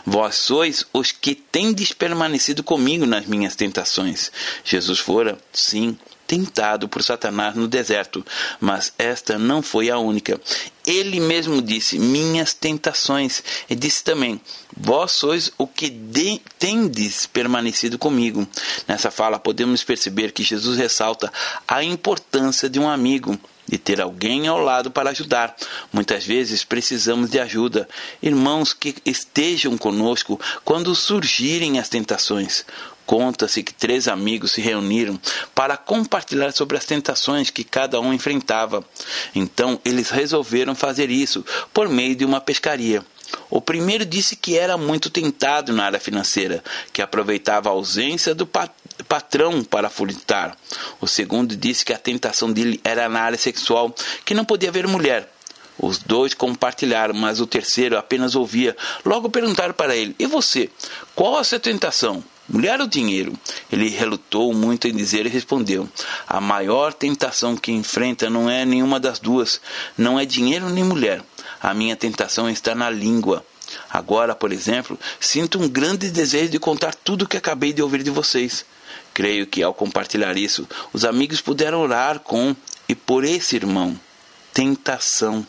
Vós 0.05 0.37
sois 0.37 0.85
os 0.93 1.13
que 1.13 1.35
tendes 1.35 1.93
permanecido 1.93 2.63
comigo 2.63 3.07
nas 3.07 3.27
minhas 3.27 3.55
tentações. 3.57 4.31
Jesus 4.65 4.99
fora, 4.99 5.39
sim, 5.53 5.97
tentado 6.27 6.89
por 6.89 7.03
Satanás 7.03 7.55
no 7.55 7.69
deserto, 7.69 8.25
mas 8.61 8.93
esta 8.99 9.39
não 9.39 9.63
foi 9.63 9.91
a 9.91 9.99
única. 9.99 10.41
Ele 10.87 11.21
mesmo 11.21 11.63
disse: 11.63 11.99
Minhas 11.99 12.53
tentações. 12.53 13.43
E 13.69 13.75
disse 13.75 14.03
também: 14.03 14.41
Vós 14.77 15.13
sois 15.13 15.53
o 15.57 15.67
que 15.67 15.89
de, 15.89 16.41
tendes 16.59 17.27
permanecido 17.27 17.99
comigo. 17.99 18.47
Nessa 18.87 19.11
fala, 19.11 19.39
podemos 19.39 19.83
perceber 19.83 20.33
que 20.33 20.43
Jesus 20.43 20.79
ressalta 20.79 21.33
a 21.67 21.83
importância 21.83 22.69
de 22.69 22.79
um 22.79 22.89
amigo 22.89 23.39
de 23.75 23.79
ter 23.79 24.01
alguém 24.01 24.47
ao 24.47 24.61
lado 24.61 24.89
para 24.89 25.11
ajudar. 25.11 25.55
Muitas 25.93 26.25
vezes 26.25 26.63
precisamos 26.63 27.29
de 27.29 27.41
ajuda, 27.41 27.89
irmãos 28.23 28.73
que 28.73 28.95
estejam 29.05 29.77
conosco 29.77 30.41
quando 30.65 30.95
surgirem 30.95 31.81
as 31.81 31.89
tentações. 31.89 32.65
Conta-se 33.05 33.65
que 33.65 33.75
três 33.75 34.07
amigos 34.07 34.53
se 34.53 34.61
reuniram 34.61 35.21
para 35.55 35.77
compartilhar 35.77 36.53
sobre 36.53 36.79
as 36.79 36.85
tentações 36.85 37.51
que 37.51 37.65
cada 37.65 38.01
um 38.01 38.15
enfrentava. 38.15 38.85
Então 39.35 39.81
eles 39.85 40.09
resolveram 40.09 40.75
fazer 40.77 41.11
isso 41.11 41.45
por 41.73 41.89
meio 41.89 42.15
de 42.15 42.25
uma 42.25 42.41
pescaria. 42.41 43.05
O 43.51 43.61
primeiro 43.61 44.07
disse 44.07 44.37
que 44.37 44.57
era 44.57 44.77
muito 44.79 45.11
tentado 45.11 45.73
na 45.73 45.87
área 45.87 45.99
financeira, 45.99 46.63
que 46.93 47.03
aproveitava 47.03 47.69
a 47.69 47.73
ausência 47.73 48.35
do 48.35 48.47
patrão 48.47 48.84
para 49.05 49.91
furtar. 49.91 50.57
O 51.01 51.07
segundo 51.07 51.57
disse 51.57 51.85
que 51.85 51.93
a 51.93 51.99
tentação 51.99 52.53
dele 52.53 52.81
era 52.83 53.09
na 53.09 53.21
área 53.21 53.39
sexual, 53.39 53.95
que 54.25 54.35
não 54.35 54.45
podia 54.45 54.73
ver 54.73 54.87
mulher. 54.87 55.31
Os 55.79 55.99
dois 55.99 56.35
compartilharam, 56.35 57.15
mas 57.15 57.41
o 57.41 57.47
terceiro 57.47 57.99
apenas 57.99 58.35
ouvia. 58.35 58.77
Logo 59.05 59.29
perguntaram 59.29 59.75
para 59.75 59.97
ele: 59.97 60.15
E 60.19 60.27
você? 60.27 60.71
Qual 61.15 61.37
a 61.37 61.45
sua 61.45 61.59
tentação? 61.59 62.23
Mulher 62.49 62.81
ou 62.81 62.87
dinheiro? 62.87 63.33
Ele 63.73 63.89
relutou 63.89 64.53
muito 64.53 64.87
em 64.87 64.95
dizer 64.95 65.27
e 65.27 65.31
respondeu: 65.31 65.89
A 66.27 66.41
maior 66.41 66.93
tentação 66.93 67.57
que 67.57 67.73
enfrenta 67.73 68.31
não 68.31 68.49
é 68.49 68.65
nenhuma 68.65 69.01
das 69.01 69.19
duas, 69.19 69.61
não 69.97 70.19
é 70.19 70.25
dinheiro 70.25 70.69
nem 70.69 70.85
mulher. 70.85 71.23
A 71.61 71.75
minha 71.75 71.97
tentação 71.97 72.49
está 72.49 72.75
na 72.75 72.91
língua. 72.91 73.45
Agora, 73.91 74.35
por 74.35 74.53
exemplo, 74.53 74.99
sinto 75.19 75.59
um 75.59 75.69
grande 75.69 76.11
desejo 76.11 76.51
de 76.51 76.59
contar 76.59 76.95
tudo 76.95 77.23
o 77.23 77.29
que 77.29 77.37
acabei 77.37 77.73
de 77.73 77.83
ouvir 77.83 78.03
de 78.03 78.11
vocês. 78.11 78.65
Creio 79.15 79.47
que 79.47 79.63
ao 79.63 79.73
compartilhar 79.73 80.37
isso, 80.37 80.69
os 80.93 81.05
amigos 81.05 81.41
puderam 81.41 81.81
orar 81.81 82.19
com 82.19 82.55
e 82.89 82.95
por 82.97 83.25
esse 83.25 83.55
irmão. 83.55 83.99
Tentação. 84.53 85.47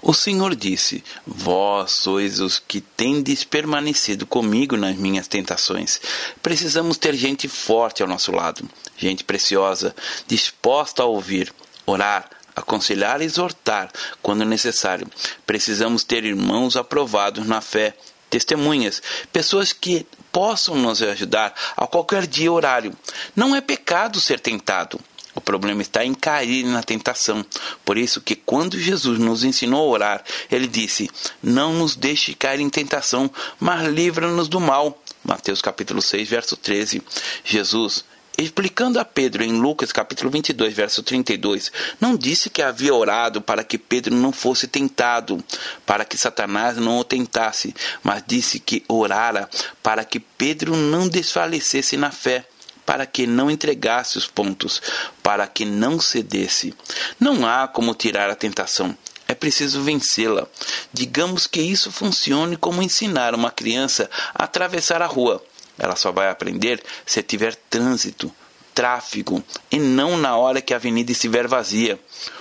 O 0.00 0.14
Senhor 0.14 0.54
disse: 0.54 1.02
Vós 1.26 1.90
sois 1.92 2.38
os 2.38 2.58
que 2.58 2.80
tendes 2.80 3.42
permanecido 3.42 4.24
comigo 4.24 4.76
nas 4.76 4.96
minhas 4.96 5.26
tentações. 5.26 6.00
Precisamos 6.40 6.96
ter 6.96 7.14
gente 7.14 7.48
forte 7.48 8.02
ao 8.02 8.08
nosso 8.08 8.30
lado, 8.30 8.68
gente 8.96 9.24
preciosa, 9.24 9.94
disposta 10.26 11.02
a 11.02 11.06
ouvir, 11.06 11.52
orar, 11.84 12.30
aconselhar 12.54 13.20
e 13.20 13.24
exortar 13.24 13.90
quando 14.22 14.44
necessário. 14.44 15.08
Precisamos 15.46 16.04
ter 16.04 16.24
irmãos 16.24 16.76
aprovados 16.76 17.46
na 17.46 17.60
fé, 17.60 17.96
testemunhas, 18.34 19.00
pessoas 19.32 19.72
que 19.72 20.04
possam 20.32 20.74
nos 20.74 21.00
ajudar 21.00 21.54
a 21.76 21.86
qualquer 21.86 22.26
dia 22.26 22.50
horário. 22.50 22.92
Não 23.36 23.54
é 23.54 23.60
pecado 23.60 24.20
ser 24.20 24.40
tentado. 24.40 24.98
O 25.36 25.40
problema 25.40 25.82
está 25.82 26.04
em 26.04 26.12
cair 26.12 26.64
na 26.64 26.82
tentação. 26.82 27.46
Por 27.84 27.96
isso 27.96 28.20
que 28.20 28.34
quando 28.34 28.76
Jesus 28.76 29.20
nos 29.20 29.44
ensinou 29.44 29.82
a 29.82 29.88
orar, 29.88 30.24
ele 30.50 30.66
disse: 30.66 31.08
"Não 31.40 31.72
nos 31.74 31.94
deixe 31.94 32.34
cair 32.34 32.58
em 32.58 32.68
tentação, 32.68 33.30
mas 33.60 33.86
livra-nos 33.86 34.48
do 34.48 34.58
mal." 34.58 35.00
Mateus 35.22 35.62
capítulo 35.62 36.02
6, 36.02 36.28
verso 36.28 36.56
13. 36.56 37.02
Jesus 37.44 38.04
explicando 38.36 38.98
a 38.98 39.04
Pedro 39.04 39.44
em 39.44 39.52
Lucas 39.52 39.92
capítulo 39.92 40.30
22, 40.30 40.74
verso 40.74 41.02
32, 41.02 41.70
não 42.00 42.16
disse 42.16 42.50
que 42.50 42.62
havia 42.62 42.94
orado 42.94 43.40
para 43.40 43.62
que 43.62 43.78
Pedro 43.78 44.14
não 44.14 44.32
fosse 44.32 44.66
tentado, 44.66 45.42
para 45.86 46.04
que 46.04 46.18
Satanás 46.18 46.76
não 46.76 46.98
o 46.98 47.04
tentasse, 47.04 47.74
mas 48.02 48.22
disse 48.26 48.58
que 48.58 48.84
orara 48.88 49.48
para 49.82 50.04
que 50.04 50.18
Pedro 50.18 50.76
não 50.76 51.08
desfalecesse 51.08 51.96
na 51.96 52.10
fé 52.10 52.44
para 52.84 53.06
que 53.06 53.26
não 53.26 53.50
entregasse 53.50 54.18
os 54.18 54.26
pontos, 54.26 54.82
para 55.22 55.46
que 55.46 55.64
não 55.64 55.98
cedesse. 55.98 56.74
Não 57.18 57.46
há 57.46 57.66
como 57.66 57.94
tirar 57.94 58.28
a 58.28 58.34
tentação. 58.34 58.94
É 59.26 59.34
preciso 59.34 59.82
vencê-la. 59.82 60.46
Digamos 60.92 61.46
que 61.46 61.62
isso 61.62 61.90
funcione 61.90 62.56
como 62.56 62.82
ensinar 62.82 63.34
uma 63.34 63.50
criança 63.50 64.10
a 64.34 64.44
atravessar 64.44 65.00
a 65.00 65.06
rua. 65.06 65.42
Ela 65.78 65.96
só 65.96 66.12
vai 66.12 66.28
aprender 66.28 66.82
se 67.04 67.22
tiver 67.22 67.54
trânsito, 67.54 68.32
tráfego, 68.74 69.42
e 69.70 69.78
não 69.78 70.16
na 70.16 70.36
hora 70.36 70.60
que 70.60 70.72
a 70.72 70.76
avenida 70.76 71.12
estiver 71.12 71.46
vazia. 71.46 71.98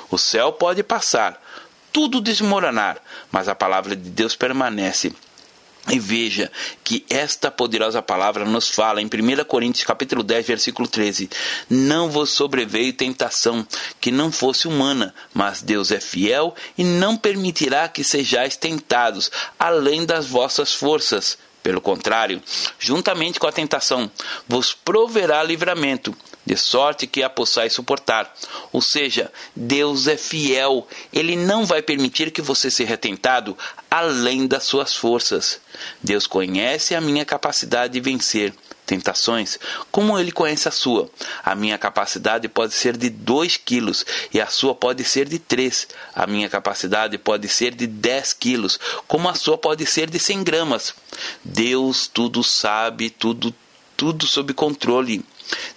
O 0.10 0.18
céu 0.18 0.52
pode 0.54 0.84
passar, 0.84 1.42
tudo 1.92 2.22
desmoronar, 2.22 2.98
mas 3.32 3.48
a 3.48 3.56
palavra 3.56 3.96
de 3.96 4.10
Deus 4.10 4.36
permanece. 4.36 5.14
E 5.90 6.00
veja 6.00 6.50
que 6.82 7.06
esta 7.10 7.52
poderosa 7.52 8.02
palavra 8.02 8.46
nos 8.46 8.70
fala 8.70 9.02
em 9.02 9.06
1 9.06 9.44
Coríntios 9.44 9.86
capítulo 9.86 10.24
10, 10.24 10.48
versículo 10.48 10.88
13: 10.88 11.30
Não 11.70 12.10
vos 12.10 12.30
sobreveio 12.30 12.94
tentação 12.94 13.68
que 14.00 14.10
não 14.10 14.32
fosse 14.32 14.66
humana, 14.66 15.14
mas 15.34 15.62
Deus 15.62 15.92
é 15.92 16.00
fiel 16.00 16.56
e 16.78 16.86
não 16.86 17.18
permitirá 17.18 17.90
que 17.90 18.02
sejais 18.02 18.56
tentados 18.56 19.30
além 19.60 20.06
das 20.06 20.26
vossas 20.26 20.74
forças. 20.74 21.38
Pelo 21.64 21.80
contrário, 21.80 22.44
juntamente 22.78 23.40
com 23.40 23.48
a 23.48 23.52
tentação, 23.52 24.12
vos 24.46 24.74
proverá 24.74 25.42
livramento, 25.42 26.14
de 26.46 26.58
sorte 26.58 27.08
que 27.08 27.24
a 27.24 27.30
possais 27.30 27.72
suportar. 27.72 28.34
Ou 28.74 28.82
seja, 28.82 29.32
Deus 29.56 30.08
é 30.08 30.18
fiel, 30.18 30.86
Ele 31.14 31.38
não 31.38 31.66
vai 31.66 31.82
permitir 31.82 32.32
que 32.32 32.42
você 32.42 32.70
seja 32.70 32.98
tentado 32.98 33.58
além 33.90 34.46
das 34.46 34.64
suas 34.64 34.94
forças. 34.94 35.62
Deus 36.02 36.28
conhece 36.28 36.94
a 36.94 37.00
minha 37.00 37.24
capacidade 37.24 37.94
de 37.94 38.02
vencer 38.02 38.54
tentações, 38.86 39.58
como 39.92 40.18
ele 40.18 40.32
conhece 40.32 40.68
a 40.68 40.72
sua. 40.72 41.10
A 41.44 41.56
minha 41.56 41.78
capacidade 41.78 42.48
pode 42.48 42.74
ser 42.74 42.98
de 42.98 43.10
2 43.10 43.58
quilos 43.58 44.06
e 44.34 44.40
a 44.40 44.48
sua 44.48 44.76
pode 44.76 45.04
ser 45.04 45.28
de 45.28 45.40
3. 45.40 45.88
A 46.14 46.28
minha 46.28 46.50
capacidade 46.50 47.18
pode 47.18 47.48
ser 47.48 47.74
de 47.74 47.88
10 47.88 48.34
quilos, 48.34 48.80
como 49.08 49.30
a 49.30 49.36
sua 49.36 49.58
pode 49.58 49.86
ser 49.86 50.10
de 50.10 50.20
100 50.20 50.44
gramas. 50.44 50.94
Deus 51.44 52.08
tudo 52.08 52.44
sabe, 52.44 53.10
tudo, 53.10 53.54
tudo 53.96 54.28
sob 54.28 54.54
controle. 54.54 55.24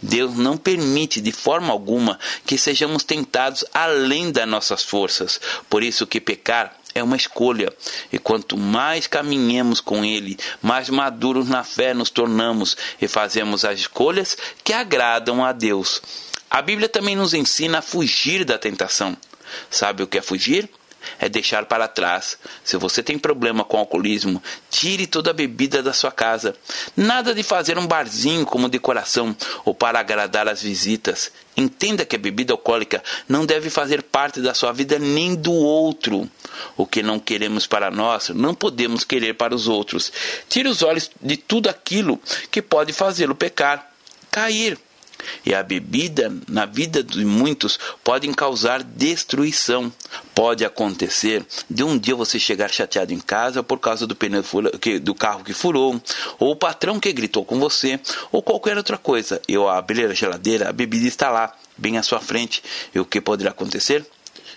Deus 0.00 0.36
não 0.36 0.56
permite 0.56 1.20
de 1.20 1.32
forma 1.32 1.72
alguma 1.72 2.18
que 2.46 2.56
sejamos 2.56 3.04
tentados 3.04 3.64
além 3.74 4.30
das 4.30 4.48
nossas 4.48 4.82
forças. 4.82 5.40
Por 5.68 5.82
isso 5.82 6.06
que 6.06 6.20
pecar 6.20 6.76
é 6.96 7.02
uma 7.02 7.16
escolha. 7.16 7.72
E 8.12 8.18
quanto 8.18 8.56
mais 8.56 9.06
caminhemos 9.06 9.80
com 9.80 10.04
Ele, 10.04 10.38
mais 10.62 10.88
maduros 10.88 11.48
na 11.48 11.62
fé 11.62 11.92
nos 11.92 12.10
tornamos 12.10 12.76
e 13.00 13.06
fazemos 13.06 13.64
as 13.64 13.80
escolhas 13.80 14.36
que 14.64 14.72
agradam 14.72 15.44
a 15.44 15.52
Deus. 15.52 16.02
A 16.50 16.62
Bíblia 16.62 16.88
também 16.88 17.14
nos 17.14 17.34
ensina 17.34 17.78
a 17.78 17.82
fugir 17.82 18.44
da 18.44 18.56
tentação. 18.56 19.16
Sabe 19.70 20.02
o 20.02 20.06
que 20.06 20.18
é 20.18 20.22
fugir? 20.22 20.68
É 21.18 21.28
deixar 21.28 21.66
para 21.66 21.88
trás. 21.88 22.38
Se 22.64 22.76
você 22.76 23.02
tem 23.02 23.18
problema 23.18 23.64
com 23.64 23.78
alcoolismo, 23.78 24.42
tire 24.70 25.06
toda 25.06 25.30
a 25.30 25.34
bebida 25.34 25.82
da 25.82 25.92
sua 25.92 26.10
casa. 26.10 26.54
Nada 26.96 27.34
de 27.34 27.42
fazer 27.42 27.78
um 27.78 27.86
barzinho 27.86 28.46
como 28.46 28.68
decoração 28.68 29.36
ou 29.64 29.74
para 29.74 30.00
agradar 30.00 30.48
as 30.48 30.62
visitas. 30.62 31.32
Entenda 31.56 32.04
que 32.04 32.16
a 32.16 32.18
bebida 32.18 32.52
alcoólica 32.52 33.02
não 33.28 33.46
deve 33.46 33.70
fazer 33.70 34.02
parte 34.02 34.40
da 34.40 34.52
sua 34.52 34.72
vida 34.72 34.98
nem 34.98 35.34
do 35.34 35.52
outro. 35.52 36.28
O 36.76 36.86
que 36.86 37.02
não 37.02 37.18
queremos 37.18 37.66
para 37.66 37.90
nós, 37.90 38.28
não 38.28 38.54
podemos 38.54 39.04
querer 39.04 39.34
para 39.34 39.54
os 39.54 39.66
outros. 39.66 40.12
Tire 40.48 40.68
os 40.68 40.82
olhos 40.82 41.10
de 41.20 41.36
tudo 41.36 41.68
aquilo 41.68 42.20
que 42.50 42.60
pode 42.60 42.92
fazê-lo 42.92 43.34
pecar, 43.34 43.90
cair. 44.30 44.78
E 45.44 45.54
a 45.54 45.62
bebida, 45.62 46.32
na 46.48 46.66
vida 46.66 47.02
de 47.02 47.24
muitos, 47.24 47.78
pode 48.02 48.26
causar 48.34 48.82
destruição. 48.82 49.92
Pode 50.34 50.64
acontecer 50.64 51.44
de 51.68 51.82
um 51.82 51.98
dia 51.98 52.14
você 52.14 52.38
chegar 52.38 52.70
chateado 52.70 53.12
em 53.12 53.20
casa 53.20 53.62
por 53.62 53.78
causa 53.78 54.06
do 54.06 54.14
pneu 54.14 54.42
do 55.02 55.14
carro 55.14 55.44
que 55.44 55.52
furou, 55.52 56.00
ou 56.38 56.52
o 56.52 56.56
patrão 56.56 57.00
que 57.00 57.12
gritou 57.12 57.44
com 57.44 57.58
você, 57.58 57.98
ou 58.30 58.42
qualquer 58.42 58.76
outra 58.76 58.98
coisa. 58.98 59.40
E 59.48 59.54
ao 59.54 59.68
abrir 59.68 60.10
a 60.10 60.14
geladeira, 60.14 60.68
a 60.68 60.72
bebida 60.72 61.06
está 61.06 61.30
lá, 61.30 61.54
bem 61.76 61.98
à 61.98 62.02
sua 62.02 62.20
frente. 62.20 62.62
E 62.94 63.00
o 63.00 63.04
que 63.04 63.20
poderá 63.20 63.50
acontecer? 63.50 64.04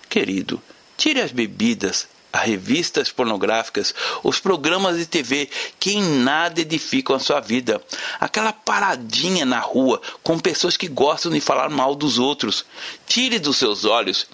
Querido, 0.09 0.61
tire 0.97 1.21
as 1.21 1.31
bebidas 1.31 2.07
as 2.31 2.45
revistas 2.45 3.11
pornográficas, 3.11 3.93
os 4.23 4.39
programas 4.39 4.97
de 4.97 5.05
TV 5.05 5.49
que 5.79 5.93
em 5.93 6.01
nada 6.01 6.61
edificam 6.61 7.15
a 7.15 7.19
sua 7.19 7.39
vida, 7.39 7.81
aquela 8.19 8.53
paradinha 8.53 9.45
na 9.45 9.59
rua 9.59 10.01
com 10.23 10.39
pessoas 10.39 10.77
que 10.77 10.87
gostam 10.87 11.31
de 11.31 11.41
falar 11.41 11.69
mal 11.69 11.95
dos 11.95 12.19
outros. 12.19 12.65
Tire 13.07 13.39
dos 13.39 13.57
seus 13.57 13.85
olhos. 13.85 14.27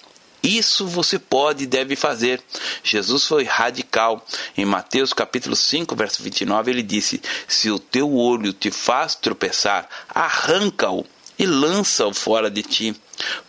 Isso 0.43 0.85
você 0.85 1.17
pode 1.17 1.63
e 1.63 1.67
deve 1.67 1.95
fazer. 1.95 2.39
Jesus 2.83 3.25
foi 3.25 3.45
radical. 3.45 4.23
Em 4.55 4.63
Mateus 4.63 5.11
capítulo 5.11 5.55
5, 5.55 5.95
verso 5.95 6.21
29, 6.21 6.69
ele 6.69 6.83
disse: 6.83 7.19
Se 7.47 7.71
o 7.71 7.79
teu 7.79 8.13
olho 8.13 8.53
te 8.53 8.69
faz 8.69 9.15
tropeçar, 9.15 9.89
arranca-o 10.07 11.03
e 11.37 11.45
lança-o 11.45 12.13
fora 12.13 12.49
de 12.49 12.61
ti, 12.63 12.95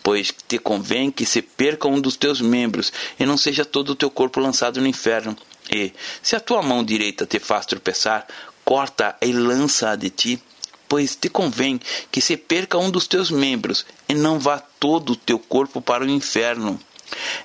pois 0.03 0.33
te 0.47 0.57
convém 0.57 1.11
que 1.11 1.25
se 1.25 1.41
perca 1.41 1.87
um 1.87 1.99
dos 1.99 2.15
teus 2.15 2.41
membros 2.41 2.91
e 3.19 3.25
não 3.25 3.37
seja 3.37 3.65
todo 3.65 3.89
o 3.89 3.95
teu 3.95 4.09
corpo 4.09 4.39
lançado 4.39 4.81
no 4.81 4.87
inferno. 4.87 5.35
E, 5.69 5.91
se 6.21 6.35
a 6.35 6.39
tua 6.39 6.61
mão 6.61 6.83
direita 6.83 7.25
te 7.25 7.39
faz 7.39 7.65
tropeçar, 7.65 8.25
corta 8.63 9.15
e 9.21 9.31
lança-a 9.31 9.95
de 9.95 10.09
ti, 10.09 10.41
pois 10.87 11.15
te 11.15 11.29
convém 11.29 11.79
que 12.11 12.21
se 12.21 12.37
perca 12.37 12.77
um 12.77 12.89
dos 12.89 13.07
teus 13.07 13.29
membros 13.29 13.85
e 14.07 14.13
não 14.13 14.39
vá 14.39 14.59
todo 14.59 15.11
o 15.11 15.15
teu 15.15 15.37
corpo 15.37 15.81
para 15.81 16.03
o 16.03 16.09
inferno. 16.09 16.79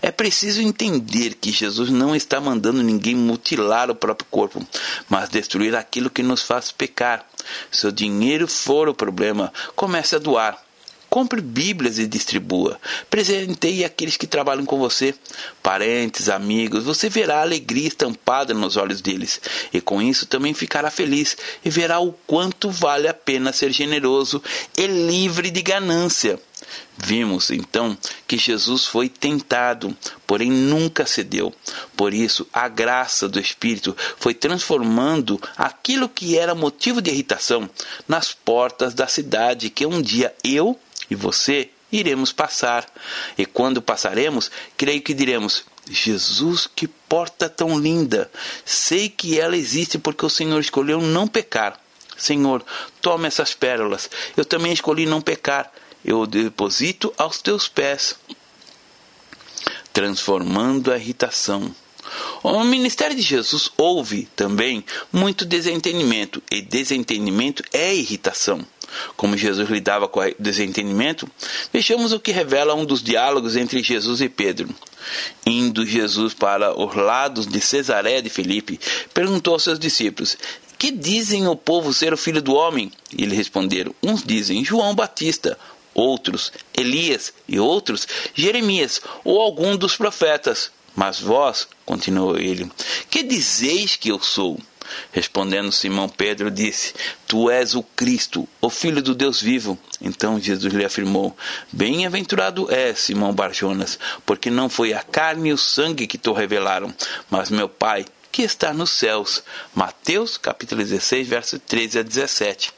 É 0.01 0.11
preciso 0.11 0.61
entender 0.61 1.35
que 1.35 1.53
Jesus 1.53 1.89
não 1.89 2.15
está 2.15 2.41
mandando 2.41 2.83
ninguém 2.83 3.15
mutilar 3.15 3.91
o 3.91 3.95
próprio 3.95 4.27
corpo, 4.31 4.67
mas 5.09 5.29
destruir 5.29 5.75
aquilo 5.77 6.11
que 6.11 6.23
nos 6.23 6.43
faz 6.43 6.73
pecar. 6.73 7.25
Se 7.71 7.87
o 7.87 7.93
dinheiro 7.93 8.47
for 8.49 8.89
o 8.89 8.95
problema, 8.95 9.53
comece 9.75 10.17
a 10.17 10.19
doar. 10.19 10.63
Compre 11.13 11.43
Bíblias 11.43 11.99
e 11.99 12.07
distribua. 12.07 12.81
Presenteie 13.11 13.85
aqueles 13.85 14.17
que 14.17 14.27
trabalham 14.27 14.65
com 14.65 14.79
você, 14.79 15.15
parentes, 15.63 16.31
amigos. 16.31 16.85
Você 16.85 17.11
verá 17.11 17.41
a 17.41 17.43
alegria 17.43 17.87
estampada 17.87 18.55
nos 18.55 18.79
olhos 18.79 19.03
deles. 19.03 19.39
E 19.75 19.79
com 19.79 20.01
isso 20.01 20.25
também 20.25 20.55
ficará 20.55 20.91
feliz 20.91 21.37
e 21.63 21.69
verá 21.69 22.01
o 22.01 22.15
quanto 22.27 22.71
vale 22.71 23.09
a 23.09 23.13
pena 23.13 23.53
ser 23.53 23.73
generoso 23.73 24.43
e 24.75 24.87
livre 24.87 25.51
de 25.51 25.61
ganância. 25.61 26.41
Vimos 27.05 27.51
então 27.51 27.99
que 28.29 28.39
Jesus 28.39 28.87
foi 28.87 29.09
tentado, 29.09 29.95
porém 30.25 30.53
nunca 30.53 31.05
cedeu. 31.05 31.53
Por 31.97 32.15
isso, 32.15 32.47
a 32.53 32.69
graça 32.69 33.29
do 33.29 33.41
Espírito 33.41 33.97
foi 34.19 34.33
transformando 34.35 35.41
aquilo 35.57 36.09
que 36.09 36.39
era 36.39 36.55
motivo 36.55 37.03
de 37.03 37.11
irritação 37.11 37.69
nas 38.07 38.33
portas 38.33 38.95
da 38.95 39.09
cidade 39.09 39.69
que 39.69 39.85
um 39.85 40.01
dia 40.01 40.33
eu 40.45 40.79
e 41.11 41.17
você 41.17 41.71
iremos 41.91 42.33
passar. 42.33 42.87
E 43.37 43.45
quando 43.45 43.83
passaremos, 43.83 44.49
creio 44.77 45.03
que 45.03 45.13
diremos: 45.13 45.65
Jesus, 45.91 46.69
que 46.73 46.87
porta 46.87 47.49
tão 47.49 47.77
linda! 47.77 48.31
Sei 48.65 49.09
que 49.09 49.41
ela 49.41 49.57
existe 49.57 49.99
porque 49.99 50.25
o 50.25 50.31
Senhor 50.31 50.61
escolheu 50.61 51.01
não 51.01 51.27
pecar. 51.27 51.81
Senhor, 52.17 52.65
tome 53.01 53.27
essas 53.27 53.55
pérolas. 53.55 54.09
Eu 54.37 54.45
também 54.45 54.73
escolhi 54.73 55.05
não 55.05 55.21
pecar. 55.21 55.73
Eu 56.05 56.27
deposito 56.27 57.13
aos 57.17 57.41
teus 57.41 57.69
pés, 57.69 58.17
transformando 59.93 60.93
a 60.93 60.97
irritação. 60.97 61.75
O 62.43 62.65
ministério 62.65 63.17
de 63.17 63.23
Jesus 63.23 63.71
houve 63.77 64.29
também 64.35 64.85
muito 65.13 65.45
desentendimento, 65.45 66.43
e 66.51 66.61
desentendimento 66.61 67.63
é 67.73 67.95
irritação 67.95 68.67
como 69.17 69.37
Jesus 69.37 69.69
lidava 69.69 70.09
com 70.09 70.21
o 70.21 70.35
desentendimento, 70.39 71.29
vejamos 71.73 72.13
o 72.13 72.21
que 72.21 72.33
revela 72.33 72.75
um 72.75 72.85
dos 72.85 73.03
diálogos 73.03 73.57
entre 73.57 73.83
Jesus 73.83 74.21
e 74.21 74.29
Pedro. 74.29 74.69
Indo 75.45 75.85
Jesus 75.85 76.35
para 76.35 76.79
os 76.79 76.95
lados 76.95 77.47
de 77.47 77.61
Cesareia 77.61 78.23
de 78.23 78.31
Filipe, 78.31 78.79
perguntou 79.13 79.55
aos 79.55 79.65
seus 79.65 79.79
discípulos: 79.79 80.37
Que 80.79 80.91
dizem 80.91 81.49
o 81.49 81.57
povo 81.57 81.93
ser 81.93 82.13
o 82.13 82.17
filho 82.17 82.41
do 82.41 82.55
homem? 82.55 82.91
E 83.17 83.25
eles 83.25 83.37
responderam: 83.37 83.95
Uns 84.03 84.23
dizem 84.23 84.65
João 84.65 84.95
Batista, 84.95 85.59
outros 85.95 86.53
Elias 86.77 87.33
e 87.49 87.59
outros 87.59 88.07
Jeremias 88.35 89.01
ou 89.25 89.41
algum 89.41 89.77
dos 89.77 89.97
profetas. 89.97 90.71
Mas 90.95 91.19
vós, 91.19 91.67
continuou 91.87 92.37
ele, 92.37 92.71
que 93.09 93.23
dizeis 93.23 93.97
que 93.97 94.11
eu 94.11 94.21
sou? 94.21 94.59
Respondendo 95.11 95.73
Simão 95.73 96.09
Pedro, 96.09 96.51
disse: 96.51 96.93
Tu 97.27 97.51
és 97.51 97.75
o 97.75 97.83
Cristo, 97.83 98.47
o 98.61 98.69
Filho 98.69 99.01
do 99.01 99.15
Deus 99.15 99.41
vivo. 99.41 99.79
Então 100.01 100.39
Jesus 100.39 100.73
lhe 100.73 100.85
afirmou: 100.85 101.35
Bem-aventurado 101.73 102.71
és, 102.71 102.99
Simão 102.99 103.33
Barjonas, 103.33 103.99
porque 104.27 104.51
não 104.51 104.69
foi 104.69 104.93
a 104.93 105.03
carne 105.03 105.49
e 105.49 105.53
o 105.53 105.59
sangue 105.59 106.07
que 106.07 106.19
te 106.19 106.31
revelaram, 106.31 106.93
mas 107.31 107.49
meu 107.49 107.69
Pai 107.69 108.05
que 108.31 108.43
está 108.43 108.73
nos 108.73 108.91
céus. 108.91 109.43
Mateus 109.75 110.39
capítulo 110.39 110.83
16, 110.83 111.29
verso 111.29 111.59
13 111.59 111.99
a 111.99 112.03
17. 112.03 112.73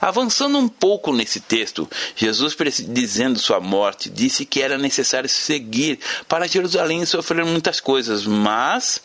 Avançando 0.00 0.58
um 0.58 0.68
pouco 0.68 1.12
nesse 1.12 1.40
texto, 1.40 1.88
Jesus, 2.16 2.56
dizendo 2.88 3.38
sua 3.38 3.60
morte, 3.60 4.10
disse 4.10 4.44
que 4.44 4.62
era 4.62 4.78
necessário 4.78 5.28
seguir 5.28 5.98
para 6.28 6.46
Jerusalém 6.46 7.02
e 7.02 7.06
sofrer 7.06 7.44
muitas 7.44 7.80
coisas, 7.80 8.26
mas 8.26 9.00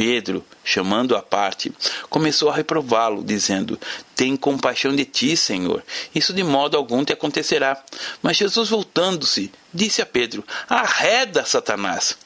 Pedro, 0.00 0.42
chamando 0.64 1.14
a 1.14 1.20
parte, 1.20 1.70
começou 2.08 2.48
a 2.48 2.54
reprová-lo, 2.54 3.22
dizendo: 3.22 3.78
Tem 4.16 4.34
compaixão 4.34 4.96
de 4.96 5.04
ti, 5.04 5.36
Senhor. 5.36 5.84
Isso 6.14 6.32
de 6.32 6.42
modo 6.42 6.74
algum 6.74 7.04
te 7.04 7.12
acontecerá. 7.12 7.84
Mas 8.22 8.38
Jesus, 8.38 8.70
voltando-se, 8.70 9.52
disse 9.74 10.00
a 10.00 10.06
Pedro: 10.06 10.42
Arreda, 10.66 11.44
Satanás. 11.44 12.16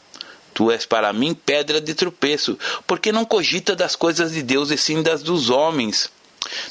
Tu 0.54 0.70
és 0.70 0.86
para 0.86 1.12
mim 1.12 1.34
pedra 1.34 1.80
de 1.80 1.94
tropeço, 1.94 2.56
porque 2.86 3.10
não 3.10 3.24
cogita 3.24 3.74
das 3.74 3.96
coisas 3.96 4.30
de 4.30 4.40
Deus 4.40 4.70
e 4.70 4.78
sim 4.78 5.02
das 5.02 5.20
dos 5.20 5.50
homens. 5.50 6.08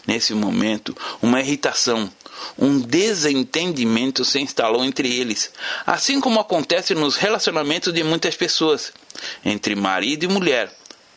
Nesse 0.05 0.33
momento, 0.33 0.95
uma 1.21 1.39
irritação, 1.39 2.11
um 2.57 2.79
desentendimento 2.79 4.25
se 4.25 4.39
instalou 4.39 4.83
entre 4.83 5.13
eles, 5.13 5.51
assim 5.85 6.19
como 6.19 6.39
acontece 6.39 6.93
nos 6.93 7.15
relacionamentos 7.15 7.93
de 7.93 8.03
muitas 8.03 8.35
pessoas, 8.35 8.91
entre 9.45 9.75
marido 9.75 10.23
e 10.23 10.27
mulher 10.27 10.71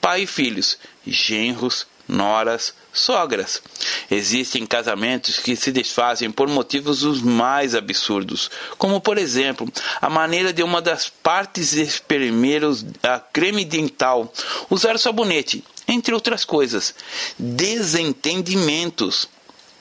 pai 0.07 0.23
e 0.23 0.27
filhos, 0.29 0.79
genros, 1.05 1.85
noras, 2.07 2.73
sogras. 2.93 3.61
Existem 4.09 4.65
casamentos 4.65 5.41
que 5.41 5.57
se 5.57 5.73
desfazem 5.73 6.31
por 6.31 6.47
motivos 6.47 7.03
os 7.03 7.21
mais 7.21 7.75
absurdos, 7.75 8.49
como 8.79 9.01
por 9.01 9.19
exemplo, 9.19 9.69
a 10.01 10.09
maneira 10.09 10.53
de 10.53 10.63
uma 10.63 10.81
das 10.81 11.09
partes 11.09 11.73
espremer 11.73 12.63
a 13.03 13.19
creme 13.19 13.65
dental, 13.65 14.33
usar 14.71 14.97
sabonete, 14.97 15.65
entre 15.87 16.15
outras 16.15 16.45
coisas. 16.45 16.95
Desentendimentos. 17.39 19.29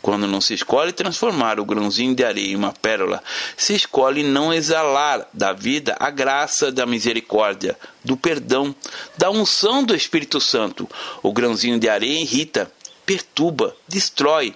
Quando 0.02 0.28
não 0.28 0.40
se 0.40 0.54
escolhe 0.54 0.92
transformar 0.92 1.60
o 1.60 1.66
grãozinho 1.66 2.14
de 2.14 2.24
areia 2.24 2.52
em 2.52 2.56
uma 2.56 2.72
pérola, 2.72 3.24
se 3.58 3.74
escolhe 3.74 4.22
não 4.22 4.54
exalar 4.54 5.28
da 5.34 5.52
vida 5.52 5.98
a 6.00 6.12
graça 6.12 6.72
da 6.72 6.86
misericórdia, 6.86 7.76
do 8.04 8.16
perdão, 8.16 8.76
da 9.18 9.32
unção 9.32 9.84
do 9.84 9.96
Espírito 9.96 10.40
Santo. 10.40 10.88
O 11.24 11.34
grãozinho 11.34 11.80
de 11.80 11.90
areia 11.90 12.22
irrita, 12.22 12.72
perturba, 13.04 13.76
destrói. 13.88 14.54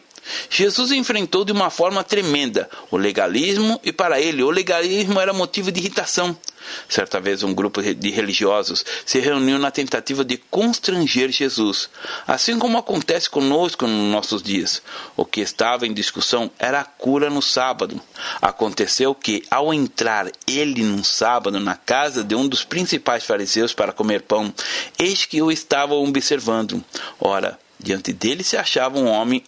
Jesus 0.51 0.91
enfrentou 0.91 1.43
de 1.43 1.51
uma 1.51 1.71
forma 1.71 2.03
tremenda 2.03 2.69
o 2.91 2.97
legalismo 2.97 3.81
e 3.83 3.91
para 3.91 4.21
ele 4.21 4.43
o 4.43 4.51
legalismo 4.51 5.19
era 5.19 5.33
motivo 5.33 5.71
de 5.71 5.79
irritação. 5.79 6.37
Certa 6.87 7.19
vez 7.19 7.43
um 7.43 7.53
grupo 7.53 7.81
de 7.81 8.09
religiosos 8.09 8.85
se 9.05 9.19
reuniu 9.19 9.57
na 9.57 9.71
tentativa 9.71 10.23
de 10.23 10.37
constranger 10.37 11.31
Jesus, 11.31 11.89
assim 12.27 12.57
como 12.59 12.77
acontece 12.77 13.29
conosco 13.29 13.87
nos 13.87 14.11
nossos 14.11 14.41
dias. 14.41 14.81
O 15.15 15.25
que 15.25 15.41
estava 15.41 15.85
em 15.85 15.93
discussão 15.93 16.51
era 16.57 16.81
a 16.81 16.85
cura 16.85 17.29
no 17.29 17.41
sábado. 17.41 17.99
Aconteceu 18.41 19.13
que, 19.15 19.43
ao 19.49 19.73
entrar 19.73 20.31
ele 20.47 20.83
num 20.83 21.03
sábado 21.03 21.59
na 21.59 21.75
casa 21.75 22.23
de 22.23 22.35
um 22.35 22.47
dos 22.47 22.63
principais 22.63 23.23
fariseus 23.23 23.73
para 23.73 23.93
comer 23.93 24.23
pão, 24.23 24.53
eis 24.97 25.25
que 25.25 25.41
o 25.41 25.51
estavam 25.51 26.03
observando. 26.03 26.83
Ora, 27.19 27.57
Diante 27.81 28.11
dele 28.11 28.43
se 28.43 28.57
achava 28.57 28.99
um 28.99 29.07
homem 29.07 29.41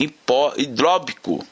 hidróbico. 0.58 1.46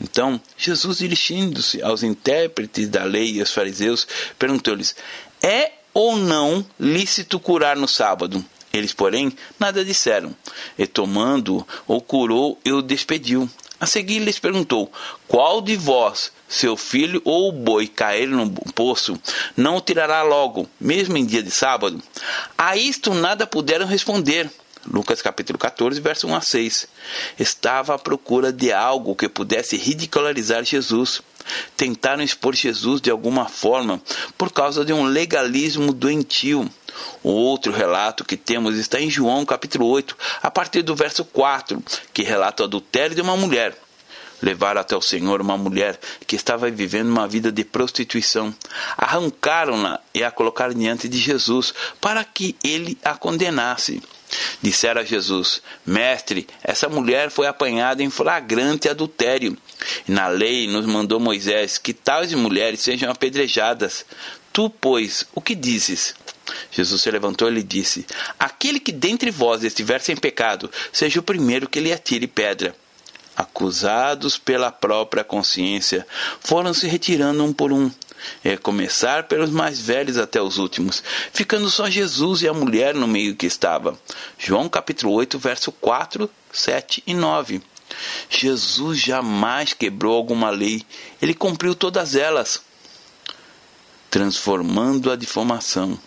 Então, 0.00 0.40
Jesus, 0.56 0.98
dirigindo-se 0.98 1.82
aos 1.82 2.02
intérpretes 2.02 2.88
da 2.88 3.04
lei 3.04 3.32
e 3.32 3.40
aos 3.40 3.52
fariseus, 3.52 4.06
perguntou-lhes: 4.38 4.94
É 5.42 5.72
ou 5.94 6.16
não 6.16 6.64
lícito 6.78 7.38
curar 7.38 7.76
no 7.76 7.88
sábado? 7.88 8.44
Eles, 8.72 8.92
porém, 8.92 9.32
nada 9.58 9.84
disseram. 9.84 10.34
E 10.78 10.86
tomando, 10.86 11.66
o 11.86 12.00
curou 12.00 12.58
e 12.64 12.72
o 12.72 12.80
despediu. 12.80 13.48
A 13.78 13.86
seguir 13.86 14.20
lhes 14.20 14.38
perguntou: 14.38 14.90
Qual 15.28 15.60
de 15.60 15.76
vós, 15.76 16.32
seu 16.48 16.76
filho 16.76 17.20
ou 17.24 17.48
o 17.48 17.52
boi 17.52 17.86
cair 17.86 18.28
no 18.28 18.48
poço, 18.50 19.18
não 19.56 19.76
o 19.76 19.80
tirará 19.80 20.22
logo, 20.22 20.68
mesmo 20.80 21.18
em 21.18 21.26
dia 21.26 21.42
de 21.42 21.50
sábado? 21.50 22.00
A 22.56 22.76
isto 22.76 23.12
nada 23.12 23.46
puderam 23.46 23.86
responder. 23.86 24.48
Lucas 24.90 25.22
capítulo 25.22 25.58
14, 25.58 26.00
verso 26.00 26.26
1 26.26 26.34
a 26.34 26.40
6. 26.40 26.88
Estava 27.38 27.94
à 27.94 27.98
procura 27.98 28.52
de 28.52 28.72
algo 28.72 29.14
que 29.14 29.28
pudesse 29.28 29.76
ridicularizar 29.76 30.64
Jesus. 30.64 31.22
Tentaram 31.76 32.22
expor 32.22 32.54
Jesus 32.54 33.00
de 33.00 33.10
alguma 33.10 33.48
forma 33.48 34.00
por 34.36 34.52
causa 34.52 34.84
de 34.84 34.92
um 34.92 35.04
legalismo 35.04 35.92
doentio. 35.92 36.68
O 37.22 37.30
outro 37.30 37.72
relato 37.72 38.24
que 38.24 38.36
temos 38.36 38.76
está 38.76 39.00
em 39.00 39.10
João 39.10 39.44
capítulo 39.44 39.86
8, 39.86 40.16
a 40.42 40.50
partir 40.50 40.82
do 40.82 40.94
verso 40.94 41.24
4, 41.24 41.82
que 42.12 42.22
relata 42.22 42.62
o 42.62 42.66
adultério 42.66 43.14
de 43.14 43.22
uma 43.22 43.36
mulher. 43.36 43.76
Levaram 44.42 44.80
até 44.80 44.96
o 44.96 45.00
Senhor 45.00 45.40
uma 45.40 45.56
mulher 45.56 45.98
que 46.26 46.34
estava 46.34 46.68
vivendo 46.68 47.08
uma 47.08 47.28
vida 47.28 47.52
de 47.52 47.64
prostituição. 47.64 48.52
Arrancaram-na 48.96 50.00
e 50.12 50.24
a 50.24 50.32
colocaram 50.32 50.74
diante 50.74 51.08
de 51.08 51.16
Jesus 51.16 51.72
para 52.00 52.24
que 52.24 52.56
ele 52.64 52.98
a 53.04 53.14
condenasse. 53.14 54.02
Disseram 54.60 55.00
a 55.00 55.04
Jesus: 55.04 55.62
Mestre, 55.84 56.46
essa 56.62 56.88
mulher 56.88 57.30
foi 57.30 57.46
apanhada 57.46 58.02
em 58.02 58.10
flagrante 58.10 58.88
adultério. 58.88 59.56
E 60.08 60.12
na 60.12 60.28
lei 60.28 60.66
nos 60.66 60.86
mandou 60.86 61.20
Moisés 61.20 61.78
que 61.78 61.92
tais 61.92 62.32
mulheres 62.34 62.80
sejam 62.80 63.10
apedrejadas. 63.10 64.04
Tu, 64.52 64.68
pois, 64.68 65.26
o 65.34 65.40
que 65.40 65.54
dizes? 65.54 66.14
Jesus 66.70 67.02
se 67.02 67.10
levantou 67.10 67.48
e 67.48 67.54
lhe 67.54 67.62
disse: 67.62 68.06
Aquele 68.38 68.80
que 68.80 68.92
dentre 68.92 69.30
vós 69.30 69.64
estiver 69.64 70.00
sem 70.00 70.16
pecado, 70.16 70.70
seja 70.92 71.20
o 71.20 71.22
primeiro 71.22 71.68
que 71.68 71.80
lhe 71.80 71.92
atire 71.92 72.26
pedra. 72.26 72.74
Acusados 73.42 74.38
pela 74.38 74.70
própria 74.70 75.24
consciência, 75.24 76.06
foram 76.40 76.72
se 76.72 76.86
retirando 76.86 77.44
um 77.44 77.52
por 77.52 77.72
um 77.72 77.90
é 78.44 78.56
começar 78.56 79.24
pelos 79.24 79.50
mais 79.50 79.80
velhos 79.80 80.16
até 80.16 80.40
os 80.40 80.58
últimos, 80.58 81.02
ficando 81.32 81.68
só 81.68 81.88
Jesus 81.88 82.42
e 82.42 82.48
a 82.48 82.54
mulher 82.54 82.94
no 82.94 83.06
meio 83.06 83.36
que 83.36 83.46
estava. 83.46 83.98
João 84.38 84.68
capítulo 84.68 85.12
8, 85.14 85.38
verso 85.38 85.72
4, 85.72 86.30
7 86.52 87.02
e 87.06 87.14
9. 87.14 87.62
Jesus 88.30 88.98
jamais 88.98 89.72
quebrou 89.72 90.16
alguma 90.16 90.50
lei, 90.50 90.82
ele 91.20 91.34
cumpriu 91.34 91.74
todas 91.74 92.14
elas, 92.14 92.62
transformando 94.10 95.10
a 95.10 95.16
difamação. 95.16 95.98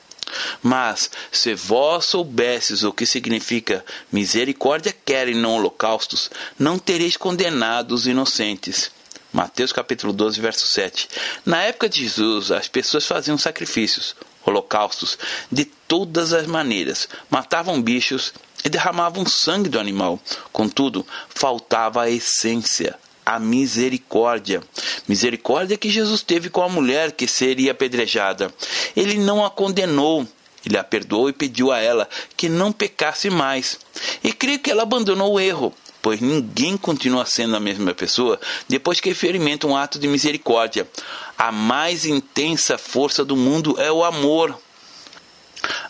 Mas, 0.62 1.10
se 1.32 1.54
vós 1.54 2.06
soubesses 2.06 2.84
o 2.84 2.92
que 2.92 3.06
significa 3.06 3.86
misericórdia 4.12 4.96
quer 5.06 5.28
e 5.28 5.36
não 5.36 5.56
holocaustos, 5.56 6.30
não 6.58 6.80
tereis 6.80 7.16
condenado 7.18 7.94
os 7.94 8.08
inocentes. 8.08 8.92
Mateus 9.32 9.72
capítulo 9.72 10.14
12, 10.14 10.40
verso 10.40 10.66
7. 10.66 11.10
Na 11.46 11.62
época 11.62 11.90
de 11.90 12.02
Jesus, 12.02 12.52
as 12.52 12.68
pessoas 12.68 13.06
faziam 13.06 13.38
sacrifícios, 13.38 14.16
holocaustos, 14.46 15.18
de 15.52 15.66
todas 15.66 16.32
as 16.32 16.48
maneiras. 16.48 17.10
Matavam 17.30 17.82
bichos 17.82 18.34
e 18.64 18.70
derramavam 18.70 19.26
sangue 19.26 19.70
do 19.70 19.80
animal. 19.80 20.20
Contudo, 20.52 21.06
faltava 21.30 22.04
a 22.04 22.10
essência, 22.10 22.98
a 23.26 23.40
misericórdia. 23.40 24.62
Misericórdia 25.08 25.78
que 25.78 25.90
Jesus 25.90 26.22
teve 26.22 26.50
com 26.50 26.62
a 26.62 26.70
mulher 26.70 27.12
que 27.12 27.28
seria 27.28 27.72
apedrejada. 27.72 28.54
Ele 28.96 29.18
não 29.18 29.44
a 29.44 29.50
condenou, 29.50 30.28
ele 30.66 30.78
a 30.78 30.84
perdoou 30.84 31.30
e 31.30 31.34
pediu 31.34 31.72
a 31.72 31.80
ela 31.80 32.08
que 32.38 32.48
não 32.48 32.72
pecasse 32.72 33.30
mais. 33.30 33.80
E 34.24 34.32
creio 34.32 34.60
que 34.60 34.70
ela 34.70 34.84
abandonou 34.84 35.34
o 35.34 35.40
erro 35.40 35.74
pois 36.06 36.22
ninguém 36.22 36.78
continua 36.78 37.26
sendo 37.26 37.56
a 37.56 37.60
mesma 37.60 37.92
pessoa 37.92 38.40
depois 38.70 39.02
que 39.02 39.10
experimenta 39.10 39.66
um 39.66 39.76
ato 39.76 39.98
de 39.98 40.08
misericórdia. 40.08 40.88
A 41.36 41.52
mais 41.52 42.06
intensa 42.06 42.78
força 42.78 43.26
do 43.26 43.36
mundo 43.36 43.76
é 43.80 43.92
o 43.92 44.04
amor. 44.04 44.56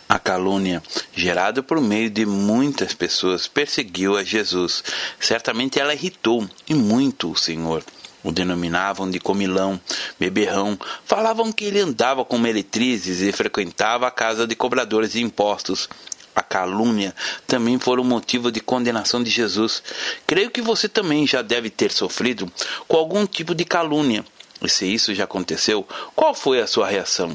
A 0.08 0.18
calúnia, 0.18 0.82
gerada 1.14 1.62
por 1.62 1.80
meio 1.80 2.08
de 2.08 2.24
muitas 2.24 2.94
pessoas, 2.94 3.48
perseguiu 3.48 4.16
a 4.16 4.22
Jesus. 4.22 4.84
Certamente 5.18 5.80
ela 5.80 5.94
irritou 5.94 6.48
e 6.68 6.74
muito 6.74 7.32
o 7.32 7.36
Senhor. 7.36 7.82
O 8.22 8.32
denominavam 8.32 9.10
de 9.10 9.20
comilão, 9.20 9.80
beberrão, 10.18 10.78
falavam 11.04 11.52
que 11.52 11.64
ele 11.64 11.80
andava 11.80 12.24
com 12.24 12.38
meretrizes 12.38 13.20
e 13.20 13.32
frequentava 13.32 14.06
a 14.06 14.10
casa 14.10 14.46
de 14.46 14.54
cobradores 14.54 15.12
de 15.12 15.22
impostos 15.22 15.88
a 16.36 16.42
calúnia 16.42 17.14
também 17.46 17.78
foram 17.78 18.04
motivo 18.04 18.52
de 18.52 18.60
condenação 18.60 19.22
de 19.22 19.30
Jesus. 19.30 19.82
Creio 20.26 20.50
que 20.50 20.60
você 20.60 20.86
também 20.86 21.26
já 21.26 21.40
deve 21.40 21.70
ter 21.70 21.90
sofrido 21.90 22.52
com 22.86 22.98
algum 22.98 23.24
tipo 23.26 23.54
de 23.54 23.64
calúnia. 23.64 24.22
E 24.60 24.68
se 24.68 24.84
isso 24.84 25.14
já 25.14 25.24
aconteceu, 25.24 25.88
qual 26.14 26.34
foi 26.34 26.60
a 26.60 26.66
sua 26.66 26.88
reação? 26.88 27.34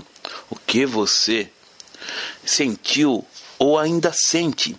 O 0.52 0.56
que 0.56 0.86
você 0.86 1.50
sentiu 2.46 3.26
ou 3.58 3.78
ainda 3.78 4.12
sente? 4.14 4.76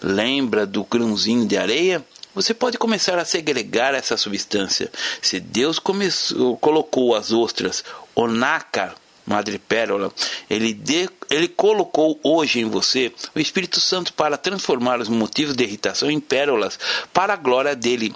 Lembra 0.00 0.66
do 0.66 0.84
grãozinho 0.84 1.46
de 1.46 1.56
areia? 1.56 2.04
Você 2.34 2.54
pode 2.54 2.78
começar 2.78 3.18
a 3.18 3.24
segregar 3.24 3.94
essa 3.94 4.16
substância. 4.16 4.90
Se 5.20 5.40
Deus 5.40 5.78
começou, 5.78 6.56
colocou 6.56 7.14
as 7.14 7.32
ostras, 7.32 7.84
o 8.14 8.28
nácar, 8.28 8.94
madrepérola, 9.26 10.12
ele, 10.48 10.72
de, 10.72 11.08
ele 11.30 11.46
colocou 11.46 12.18
hoje 12.24 12.58
em 12.58 12.68
você 12.68 13.12
o 13.34 13.38
Espírito 13.38 13.80
Santo 13.80 14.12
para 14.12 14.36
transformar 14.36 15.00
os 15.00 15.08
motivos 15.08 15.54
de 15.54 15.62
irritação 15.62 16.10
em 16.10 16.18
pérolas 16.18 16.78
para 17.12 17.34
a 17.34 17.36
glória 17.36 17.76
dele. 17.76 18.14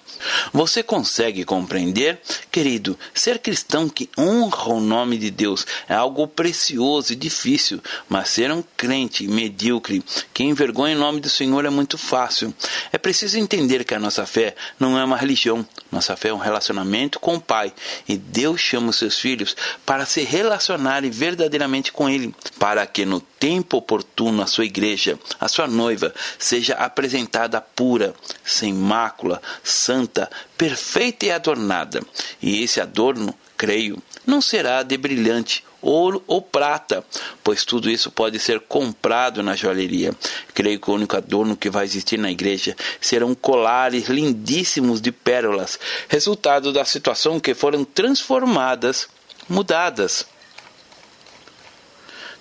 Você 0.53 0.83
consegue 0.83 1.45
compreender, 1.45 2.21
querido? 2.51 2.99
Ser 3.15 3.39
cristão 3.39 3.89
que 3.89 4.11
honra 4.19 4.73
o 4.73 4.81
nome 4.81 5.17
de 5.17 5.31
Deus 5.31 5.65
é 5.89 5.95
algo 5.95 6.27
precioso 6.27 7.13
e 7.13 7.17
difícil, 7.17 7.81
mas 8.09 8.31
ser 8.31 8.51
um 8.51 8.65
crente 8.77 9.29
medíocre 9.29 10.03
que 10.33 10.43
envergonha 10.43 10.97
o 10.97 11.01
nome 11.01 11.21
do 11.21 11.31
Senhor 11.31 11.65
é 11.65 11.71
muito 11.71 11.97
fácil. 11.97 12.53
É 12.93 12.99
preciso 12.99 13.39
entender 13.39 13.85
que 13.85 13.95
a 13.95 14.01
nossa 14.01 14.27
fé 14.27 14.57
não 14.79 14.99
é 14.99 15.05
uma 15.05 15.17
religião, 15.17 15.65
nossa 15.93 16.17
fé 16.17 16.31
é 16.31 16.35
um 16.35 16.39
relacionamento 16.39 17.21
com 17.21 17.37
o 17.37 17.41
Pai 17.41 17.73
e 18.09 18.17
Deus 18.17 18.61
chama 18.61 18.91
os 18.91 18.97
seus 18.97 19.19
filhos 19.21 19.57
para 19.87 20.05
se 20.05 20.23
relacionar 20.23 21.03
verdadeiramente 21.05 21.93
com 21.93 22.09
Ele, 22.09 22.35
para 22.59 22.85
que 22.87 23.04
no 23.05 23.21
tempo 23.21 23.77
oportuno 23.77 24.43
a 24.43 24.47
sua 24.47 24.65
igreja, 24.65 25.19
a 25.41 25.49
sua 25.49 25.67
noiva, 25.67 26.15
seja 26.39 26.75
apresentada 26.75 27.61
pura, 27.61 28.15
sem 28.45 28.73
mácula, 28.73 29.41
santa, 29.63 30.31
perfeita 30.57 31.27
e 31.27 31.31
adornada. 31.31 32.01
E 32.43 32.63
esse 32.63 32.81
adorno, 32.81 33.35
creio, 33.57 34.03
não 34.27 34.41
será 34.41 34.83
de 34.83 34.97
brilhante 34.97 35.65
ouro 35.85 36.23
ou 36.27 36.41
prata, 36.41 37.05
pois 37.43 37.65
tudo 37.65 37.91
isso 37.91 38.11
pode 38.11 38.39
ser 38.39 38.61
comprado 38.61 39.43
na 39.43 39.55
joalheria. 39.55 40.15
Creio 40.55 40.81
que 40.81 40.91
o 40.91 40.95
único 40.95 41.17
adorno 41.17 41.57
que 41.57 41.69
vai 41.69 41.85
existir 41.85 42.19
na 42.19 42.31
igreja 42.31 42.75
serão 43.01 43.35
colares 43.35 44.09
lindíssimos 44.09 45.01
de 45.01 45.13
pérolas, 45.13 45.79
resultado 46.09 46.73
da 46.73 46.85
situação 46.85 47.39
que 47.39 47.55
foram 47.55 47.85
transformadas, 47.85 49.09
mudadas 49.49 50.27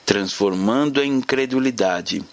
transformando 0.05 0.99
a 0.99 1.05
incredulidade. 1.05 2.23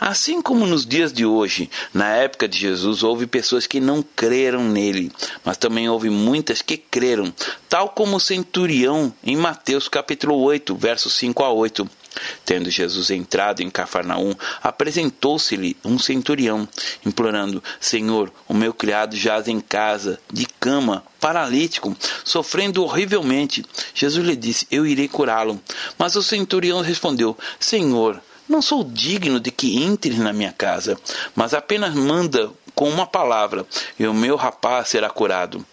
Assim 0.00 0.40
como 0.40 0.66
nos 0.66 0.86
dias 0.86 1.12
de 1.12 1.24
hoje, 1.24 1.70
na 1.92 2.08
época 2.08 2.48
de 2.48 2.58
Jesus, 2.58 3.02
houve 3.02 3.26
pessoas 3.26 3.66
que 3.66 3.80
não 3.80 4.02
creram 4.02 4.64
nele, 4.64 5.12
mas 5.44 5.56
também 5.56 5.88
houve 5.88 6.10
muitas 6.10 6.62
que 6.62 6.76
creram, 6.76 7.32
tal 7.68 7.90
como 7.90 8.16
o 8.16 8.20
centurião 8.20 9.12
em 9.22 9.36
Mateus 9.36 9.88
capítulo 9.88 10.36
8, 10.36 10.74
versos 10.74 11.14
5 11.14 11.44
a 11.44 11.52
8. 11.52 11.88
Tendo 12.44 12.70
Jesus 12.70 13.10
entrado 13.10 13.62
em 13.62 13.70
Cafarnaum, 13.70 14.34
apresentou-se-lhe 14.62 15.76
um 15.84 15.98
centurião, 15.98 16.68
implorando: 17.04 17.62
Senhor, 17.80 18.32
o 18.48 18.54
meu 18.54 18.72
criado 18.72 19.16
jaz 19.16 19.48
em 19.48 19.60
casa, 19.60 20.18
de 20.32 20.46
cama, 20.58 21.04
paralítico, 21.20 21.96
sofrendo 22.24 22.82
horrivelmente. 22.82 23.64
Jesus 23.94 24.26
lhe 24.26 24.36
disse: 24.36 24.66
Eu 24.70 24.86
irei 24.86 25.08
curá-lo. 25.08 25.60
Mas 25.98 26.16
o 26.16 26.22
centurião 26.22 26.80
respondeu: 26.80 27.36
Senhor, 27.60 28.20
não 28.48 28.62
sou 28.62 28.82
digno 28.82 29.38
de 29.38 29.50
que 29.50 29.76
entres 29.76 30.18
na 30.18 30.32
minha 30.32 30.52
casa, 30.52 30.98
mas 31.34 31.52
apenas 31.52 31.94
manda 31.94 32.50
com 32.74 32.88
uma 32.88 33.06
palavra, 33.06 33.66
e 33.98 34.06
o 34.06 34.14
meu 34.14 34.36
rapaz 34.36 34.88
será 34.88 35.10
curado. 35.10 35.64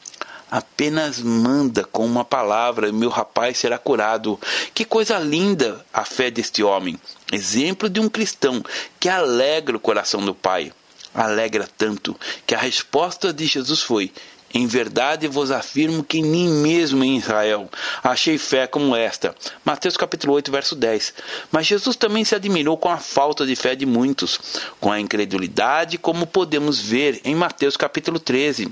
Apenas 0.50 1.20
manda 1.20 1.84
com 1.84 2.06
uma 2.06 2.24
palavra 2.24 2.88
e 2.88 2.92
meu 2.92 3.10
rapaz 3.10 3.58
será 3.58 3.78
curado. 3.78 4.40
Que 4.74 4.86
coisa 4.86 5.18
linda 5.18 5.84
a 5.94 6.06
fé 6.06 6.30
deste 6.30 6.64
homem. 6.64 7.00
Exemplo 7.32 7.90
de 7.90 8.00
um 8.00 8.08
cristão 8.08 8.64
que 9.00 9.10
alegra 9.10 9.76
o 9.76 9.80
coração 9.80 10.24
do 10.24 10.36
Pai. 10.36 10.72
Alegra 11.14 11.68
tanto 11.78 12.16
que 12.46 12.54
a 12.54 12.60
resposta 12.60 13.34
de 13.34 13.46
Jesus 13.46 13.82
foi: 13.82 14.12
em 14.54 14.68
verdade 14.68 15.28
vos 15.28 15.52
afirmo 15.52 16.04
que 16.04 16.22
nem 16.22 16.48
mesmo 16.48 17.04
em 17.04 17.18
Israel 17.18 17.70
achei 18.04 18.38
fé 18.38 18.68
como 18.68 18.96
esta. 18.96 19.36
Mateus 19.66 19.98
capítulo 19.98 20.34
8, 20.34 20.52
verso 20.52 20.76
10. 20.76 21.14
Mas 21.52 21.68
Jesus 21.68 21.96
também 21.96 22.24
se 22.24 22.36
admirou 22.36 22.78
com 22.78 22.90
a 22.90 22.98
falta 22.98 23.46
de 23.46 23.56
fé 23.56 23.76
de 23.76 23.86
muitos, 23.86 24.40
com 24.80 24.92
a 24.92 25.00
incredulidade, 25.00 25.98
como 25.98 26.28
podemos 26.28 26.80
ver 26.80 27.20
em 27.26 27.36
Mateus 27.36 27.76
capítulo 27.76 28.20
13 28.20 28.72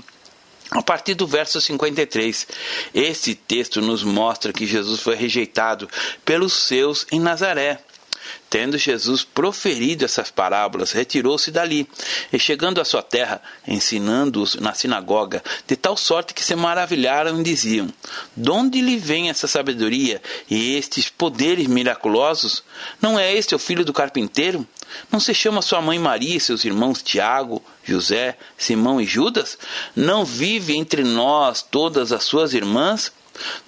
a 0.70 0.82
partir 0.82 1.14
do 1.14 1.26
verso 1.26 1.60
53. 1.60 2.46
Esse 2.94 3.34
texto 3.34 3.80
nos 3.80 4.02
mostra 4.02 4.52
que 4.52 4.66
Jesus 4.66 5.00
foi 5.00 5.14
rejeitado 5.14 5.88
pelos 6.24 6.52
seus 6.52 7.06
em 7.12 7.20
Nazaré. 7.20 7.80
Tendo 8.48 8.78
Jesus 8.78 9.24
proferido 9.24 10.04
essas 10.04 10.30
parábolas, 10.30 10.92
retirou-se 10.92 11.50
dali, 11.50 11.88
e 12.32 12.38
chegando 12.38 12.80
à 12.80 12.84
sua 12.84 13.02
terra, 13.02 13.42
ensinando-os 13.66 14.54
na 14.54 14.72
sinagoga, 14.72 15.42
de 15.66 15.76
tal 15.76 15.96
sorte 15.96 16.32
que 16.32 16.44
se 16.44 16.54
maravilharam 16.54 17.40
e 17.40 17.42
diziam: 17.42 17.92
De 18.36 18.50
onde 18.50 18.80
lhe 18.80 18.96
vem 18.96 19.28
essa 19.28 19.48
sabedoria 19.48 20.22
e 20.48 20.76
estes 20.76 21.08
poderes 21.08 21.66
miraculosos? 21.66 22.62
Não 23.02 23.18
é 23.18 23.34
este 23.34 23.54
o 23.54 23.58
filho 23.58 23.84
do 23.84 23.92
carpinteiro? 23.92 24.66
Não 25.10 25.20
se 25.20 25.34
chama 25.34 25.62
sua 25.62 25.80
mãe 25.80 25.98
Maria 25.98 26.36
e 26.36 26.40
seus 26.40 26.64
irmãos 26.64 27.02
Tiago, 27.02 27.62
José, 27.84 28.36
Simão 28.56 29.00
e 29.00 29.06
Judas? 29.06 29.58
Não 29.94 30.24
vive 30.24 30.76
entre 30.76 31.02
nós 31.02 31.62
todas 31.62 32.12
as 32.12 32.24
suas 32.24 32.54
irmãs? 32.54 33.12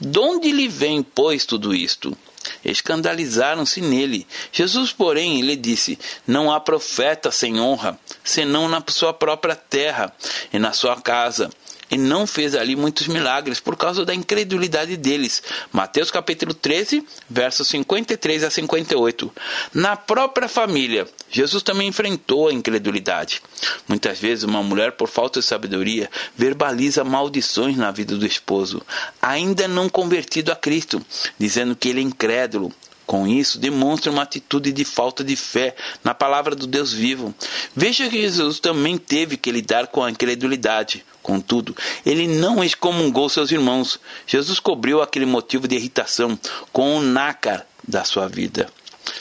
De 0.00 0.18
onde 0.18 0.52
lhe 0.52 0.68
vem, 0.68 1.02
pois, 1.02 1.44
tudo 1.44 1.74
isto? 1.74 2.16
Escandalizaram-se 2.64 3.80
nele. 3.80 4.26
Jesus, 4.52 4.92
porém, 4.92 5.40
lhe 5.40 5.56
disse: 5.56 5.98
Não 6.26 6.52
há 6.52 6.60
profeta 6.60 7.30
sem 7.30 7.60
honra, 7.60 7.98
senão 8.22 8.68
na 8.68 8.82
sua 8.88 9.12
própria 9.12 9.56
terra 9.56 10.14
e 10.52 10.58
na 10.58 10.72
sua 10.72 11.00
casa 11.00 11.50
e 11.90 11.96
não 11.96 12.26
fez 12.26 12.54
ali 12.54 12.74
muitos 12.74 13.06
milagres 13.06 13.60
por 13.60 13.76
causa 13.76 14.04
da 14.04 14.14
incredulidade 14.14 14.96
deles. 14.96 15.42
Mateus 15.72 16.10
capítulo 16.10 16.52
13, 16.54 17.06
versos 17.28 17.68
53 17.68 18.44
a 18.44 18.50
58. 18.50 19.32
Na 19.74 19.96
própria 19.96 20.48
família, 20.48 21.06
Jesus 21.30 21.62
também 21.62 21.88
enfrentou 21.88 22.48
a 22.48 22.52
incredulidade. 22.52 23.42
Muitas 23.88 24.18
vezes 24.18 24.44
uma 24.44 24.62
mulher, 24.62 24.92
por 24.92 25.08
falta 25.08 25.40
de 25.40 25.46
sabedoria, 25.46 26.10
verbaliza 26.36 27.04
maldições 27.04 27.76
na 27.76 27.90
vida 27.90 28.16
do 28.16 28.26
esposo, 28.26 28.82
ainda 29.20 29.68
não 29.68 29.88
convertido 29.88 30.52
a 30.52 30.56
Cristo, 30.56 31.04
dizendo 31.38 31.76
que 31.76 31.88
ele 31.88 32.00
é 32.00 32.02
incrédulo, 32.02 32.72
com 33.06 33.24
isso, 33.26 33.58
demonstra 33.58 34.10
uma 34.10 34.22
atitude 34.22 34.72
de 34.72 34.84
falta 34.84 35.22
de 35.22 35.36
fé 35.36 35.76
na 36.02 36.12
palavra 36.12 36.56
do 36.56 36.66
Deus 36.66 36.92
vivo. 36.92 37.32
Veja 37.74 38.08
que 38.08 38.20
Jesus 38.20 38.58
também 38.58 38.98
teve 38.98 39.36
que 39.36 39.52
lidar 39.52 39.86
com 39.86 40.02
a 40.02 40.10
incredulidade. 40.10 41.06
Contudo, 41.26 41.74
ele 42.06 42.28
não 42.28 42.62
excomungou 42.62 43.28
seus 43.28 43.50
irmãos. 43.50 43.98
Jesus 44.28 44.60
cobriu 44.60 45.02
aquele 45.02 45.26
motivo 45.26 45.66
de 45.66 45.74
irritação 45.74 46.38
com 46.72 46.98
o 46.98 47.02
nácar 47.02 47.66
da 47.86 48.04
sua 48.04 48.28
vida 48.28 48.68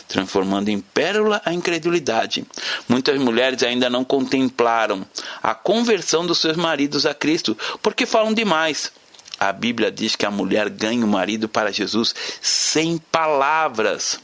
transformando 0.08 0.70
em 0.70 0.80
pérola 0.80 1.42
a 1.44 1.52
incredulidade. 1.52 2.46
Muitas 2.88 3.20
mulheres 3.20 3.64
ainda 3.64 3.90
não 3.90 4.04
contemplaram 4.04 5.06
a 5.42 5.56
conversão 5.56 6.26
dos 6.26 6.40
seus 6.40 6.56
maridos 6.56 7.08
a 7.08 7.14
Cristo, 7.14 7.58
porque 7.82 8.06
falam 8.06 8.34
demais. 8.34 8.92
A 9.40 9.52
Bíblia 9.52 9.92
diz 9.92 10.16
que 10.16 10.26
a 10.26 10.32
mulher 10.32 10.70
ganha 10.70 11.04
o 11.04 11.08
marido 11.08 11.50
para 11.50 11.72
Jesus 11.72 12.14
sem 12.40 12.98
palavras. 12.98 14.20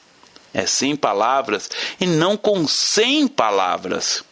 É 0.54 0.68
sem 0.68 0.96
palavras 0.96 1.70
e 2.00 2.06
não 2.06 2.38
com 2.38 2.68
cem 2.68 3.28
palavras. 3.28 4.24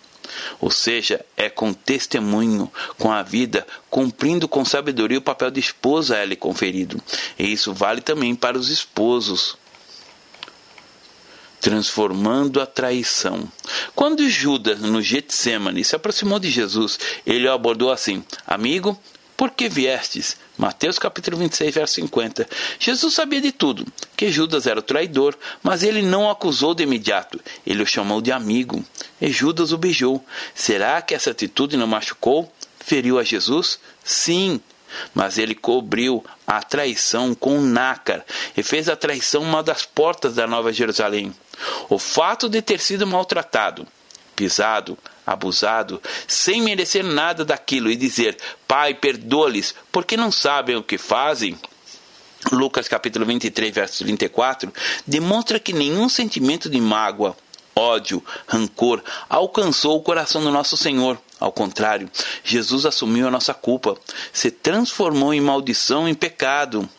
Ou 0.59 0.71
seja, 0.71 1.25
é 1.35 1.49
com 1.49 1.73
testemunho, 1.73 2.71
com 2.97 3.11
a 3.11 3.23
vida, 3.23 3.65
cumprindo 3.89 4.47
com 4.47 4.63
sabedoria 4.65 5.17
o 5.17 5.21
papel 5.21 5.51
de 5.51 5.59
esposa 5.59 6.15
a 6.15 6.19
ela 6.19 6.35
conferido. 6.35 7.01
E 7.37 7.51
isso 7.51 7.73
vale 7.73 8.01
também 8.01 8.35
para 8.35 8.57
os 8.57 8.69
esposos 8.69 9.57
transformando 11.59 12.61
a 12.61 12.65
traição. 12.65 13.47
Quando 13.95 14.29
Judas, 14.29 14.79
no 14.79 15.01
Getsemane, 15.01 15.83
se 15.83 15.95
aproximou 15.95 16.39
de 16.39 16.49
Jesus, 16.49 16.97
ele 17.25 17.47
o 17.47 17.51
abordou 17.51 17.91
assim: 17.91 18.23
Amigo, 18.47 18.97
por 19.39 19.51
que 19.51 19.69
viestes? 19.69 20.35
Mateus 20.57 20.99
capítulo 20.99 21.37
26, 21.37 21.73
verso 21.73 21.93
50. 21.93 22.45
Jesus 22.77 23.13
sabia 23.13 23.39
de 23.39 23.53
tudo, 23.53 23.85
que 24.17 24.29
Judas 24.29 24.67
era 24.67 24.81
o 24.81 24.83
traidor, 24.83 25.33
mas 25.63 25.81
ele 25.81 26.01
não 26.01 26.25
o 26.25 26.29
acusou 26.29 26.75
de 26.75 26.83
imediato. 26.83 27.39
Ele 27.65 27.81
o 27.81 27.85
chamou 27.85 28.19
de 28.19 28.33
amigo. 28.33 28.83
E 29.21 29.31
Judas 29.31 29.71
o 29.71 29.77
beijou. 29.77 30.21
Será 30.53 31.01
que 31.01 31.15
essa 31.15 31.31
atitude 31.31 31.77
não 31.77 31.87
machucou? 31.87 32.51
Feriu 32.81 33.17
a 33.17 33.23
Jesus? 33.23 33.79
Sim, 34.03 34.59
mas 35.15 35.37
ele 35.37 35.55
cobriu 35.55 36.21
a 36.45 36.61
traição 36.61 37.33
com 37.33 37.59
um 37.59 37.65
nácar 37.65 38.25
e 38.57 38.61
fez 38.61 38.89
a 38.89 38.95
traição 38.97 39.41
uma 39.41 39.63
das 39.63 39.85
portas 39.85 40.35
da 40.35 40.45
Nova 40.47 40.73
Jerusalém. 40.73 41.33
O 41.89 41.97
fato 41.97 42.49
de 42.49 42.61
ter 42.61 42.81
sido 42.81 43.07
maltratado, 43.07 43.87
pisado, 44.35 44.97
abusado, 45.31 46.01
sem 46.27 46.61
merecer 46.61 47.03
nada 47.03 47.45
daquilo, 47.45 47.89
e 47.89 47.95
dizer: 47.95 48.37
Pai, 48.67 48.93
perdoa-lhes, 48.93 49.75
porque 49.91 50.17
não 50.17 50.31
sabem 50.31 50.75
o 50.75 50.83
que 50.83 50.97
fazem. 50.97 51.57
Lucas 52.51 52.87
capítulo 52.87 53.25
23, 53.25 53.73
verso 53.73 54.03
34, 54.03 54.71
demonstra 55.05 55.59
que 55.59 55.73
nenhum 55.73 56.07
sentimento 56.07 56.69
de 56.69 56.79
mágoa, 56.79 57.35
ódio, 57.75 58.23
rancor 58.47 59.03
alcançou 59.29 59.97
o 59.97 60.01
coração 60.01 60.41
do 60.41 60.51
nosso 60.51 60.77
Senhor. 60.77 61.19
Ao 61.39 61.51
contrário, 61.51 62.09
Jesus 62.43 62.85
assumiu 62.85 63.27
a 63.27 63.31
nossa 63.31 63.53
culpa, 63.53 63.97
se 64.31 64.51
transformou 64.51 65.33
em 65.33 65.41
maldição, 65.41 66.07
em 66.07 66.13
pecado 66.13 66.89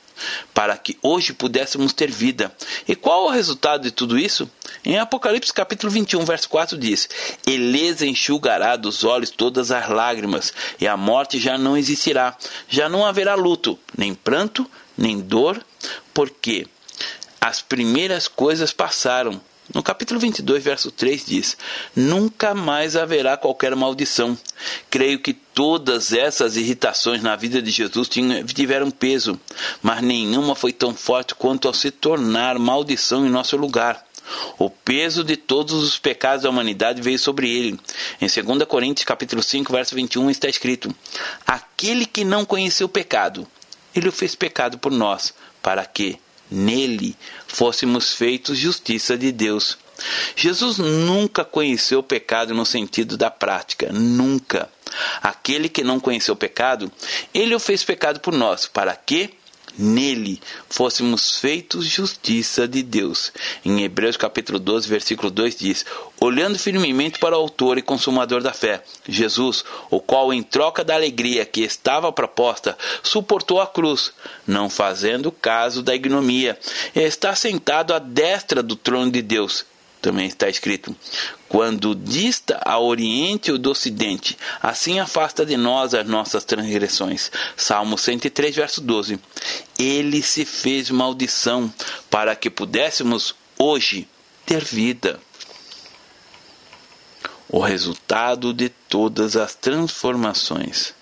para 0.54 0.76
que 0.76 0.98
hoje 1.02 1.33
pudéssemos 1.33 1.92
ter 1.92 2.11
vida. 2.11 2.54
E 2.87 2.94
qual 2.94 3.24
o 3.26 3.30
resultado 3.30 3.83
de 3.83 3.90
tudo 3.90 4.18
isso? 4.18 4.50
Em 4.85 4.98
Apocalipse 4.98 5.52
capítulo 5.52 5.92
21, 5.92 6.24
verso 6.24 6.48
4 6.48 6.78
diz: 6.78 7.09
Ele 7.46 7.80
enxugará 8.02 8.76
dos 8.76 9.04
olhos 9.04 9.30
todas 9.30 9.70
as 9.70 9.88
lágrimas, 9.88 10.52
e 10.80 10.87
a 10.87 10.96
morte 10.96 11.38
já 11.38 11.59
não 11.59 11.76
existirá. 11.76 12.37
Já 12.68 12.88
não 12.88 13.04
haverá 13.04 13.35
luto, 13.35 13.78
nem 13.96 14.14
pranto, 14.14 14.70
nem 14.96 15.20
dor, 15.20 15.64
porque 16.12 16.66
as 17.40 17.62
primeiras 17.62 18.28
coisas 18.28 18.72
passaram. 18.72 19.40
No 19.72 19.85
capítulo 19.85 20.18
22, 20.18 20.64
verso 20.64 20.90
3 20.90 21.24
diz: 21.24 21.56
Nunca 21.94 22.54
mais 22.54 22.96
haverá 22.96 23.37
qualquer 23.37 23.74
maldição. 23.76 24.37
Creio 24.88 25.20
que 25.20 25.33
todas 25.33 26.12
essas 26.12 26.56
irritações 26.56 27.22
na 27.22 27.37
vida 27.37 27.62
de 27.62 27.70
Jesus 27.70 28.09
tiveram 28.09 28.90
peso, 28.90 29.38
mas 29.80 30.02
nenhuma 30.02 30.56
foi 30.56 30.72
tão 30.72 30.92
forte 30.94 31.37
quanto 31.37 31.68
ao 31.68 31.74
se 31.74 31.90
tornar 31.92 32.59
maldição 32.59 33.24
em 33.24 33.30
nosso 33.30 33.56
lugar. 33.56 34.04
O 34.59 34.68
peso 34.68 35.22
de 35.22 35.37
todos 35.37 35.72
os 35.72 35.98
pecados 35.98 36.42
da 36.42 36.50
humanidade 36.50 37.00
veio 37.00 37.18
sobre 37.18 37.50
ele. 37.50 37.78
Em 38.20 38.26
2 38.26 38.64
Coríntios 38.68 39.04
capítulo 39.04 39.42
5, 39.42 39.72
verso 39.72 39.94
21 39.94 40.30
está 40.30 40.48
escrito: 40.48 40.92
Aquele 41.46 42.06
que 42.06 42.24
não 42.24 42.44
conheceu 42.44 42.87
o 42.87 42.90
pecado, 42.90 43.46
ele 43.94 44.09
o 44.09 44.12
fez 44.12 44.35
pecado 44.35 44.78
por 44.78 44.90
nós, 44.90 45.33
para 45.62 45.85
que 45.85 46.18
nele 46.50 47.16
fôssemos 47.46 48.14
feitos 48.14 48.58
justiça 48.58 49.16
de 49.16 49.30
Deus. 49.32 49.78
Jesus 50.34 50.78
nunca 50.78 51.44
conheceu 51.44 51.98
o 51.98 52.02
pecado 52.02 52.54
no 52.54 52.64
sentido 52.64 53.16
da 53.16 53.30
prática, 53.30 53.90
nunca. 53.92 54.68
Aquele 55.22 55.68
que 55.68 55.85
não 55.85 56.00
conheceu 56.00 56.35
o 56.35 56.38
pecado, 56.38 56.90
ele 57.35 57.54
o 57.54 57.60
fez 57.60 57.85
pecado 57.85 58.20
por 58.20 58.35
nós, 58.35 58.66
para 58.66 58.96
que 58.96 59.31
nele 59.79 60.40
fôssemos 60.68 61.38
feitos 61.38 61.87
justiça 61.87 62.66
de 62.66 62.83
Deus. 62.83 63.33
Em 63.64 63.83
Hebreus 63.83 64.16
capítulo 64.16 64.58
12, 64.58 64.88
versículo 64.88 65.31
2 65.31 65.56
diz: 65.56 65.87
Olhando 66.21 66.58
firmemente 66.58 67.18
para 67.18 67.37
o 67.37 67.40
autor 67.40 67.79
e 67.79 67.83
consumador 67.83 68.42
da 68.42 68.52
fé, 68.52 68.83
Jesus, 69.08 69.64
o 69.90 70.00
qual 70.00 70.33
em 70.33 70.42
troca 70.42 70.85
da 70.85 70.94
alegria 70.94 71.44
que 71.44 71.62
estava 71.62 72.12
proposta, 72.12 72.77
suportou 73.02 73.60
a 73.60 73.66
cruz, 73.66 74.12
não 74.46 74.68
fazendo 74.68 75.33
caso 75.33 75.83
da 75.83 75.94
ignomia, 75.94 76.58
está 76.94 77.35
sentado 77.35 77.94
à 77.94 77.98
destra 77.98 78.62
do 78.62 78.77
trono 78.77 79.10
de 79.10 79.23
Deus 79.23 79.64
também 80.01 80.27
está 80.27 80.48
escrito: 80.48 80.94
quando 81.48 81.94
dista 81.94 82.61
ao 82.65 82.85
oriente 82.85 83.53
ou 83.53 83.59
do 83.59 83.71
ocidente, 83.71 84.37
assim 84.63 84.98
afasta 84.98 85.44
de 85.44 85.57
nós 85.57 85.94
as 85.94 86.07
nossas 86.07 86.44
transgressões. 86.44 87.31
Salmo 87.57 87.98
103, 87.98 88.55
verso 88.57 88.81
12. 88.81 89.19
Ele 89.79 90.23
se 90.23 90.44
fez 90.44 90.90
maldição 90.90 91.73
para 92.09 92.35
que 92.35 92.51
pudéssemos 92.51 93.35
hoje 93.59 94.09
ter 94.46 94.65
vida. 94.65 95.21
O 97.48 97.61
resultado 97.61 98.55
de 98.55 98.69
todas 98.69 99.37
as 99.37 99.55
transformações. 99.55 100.94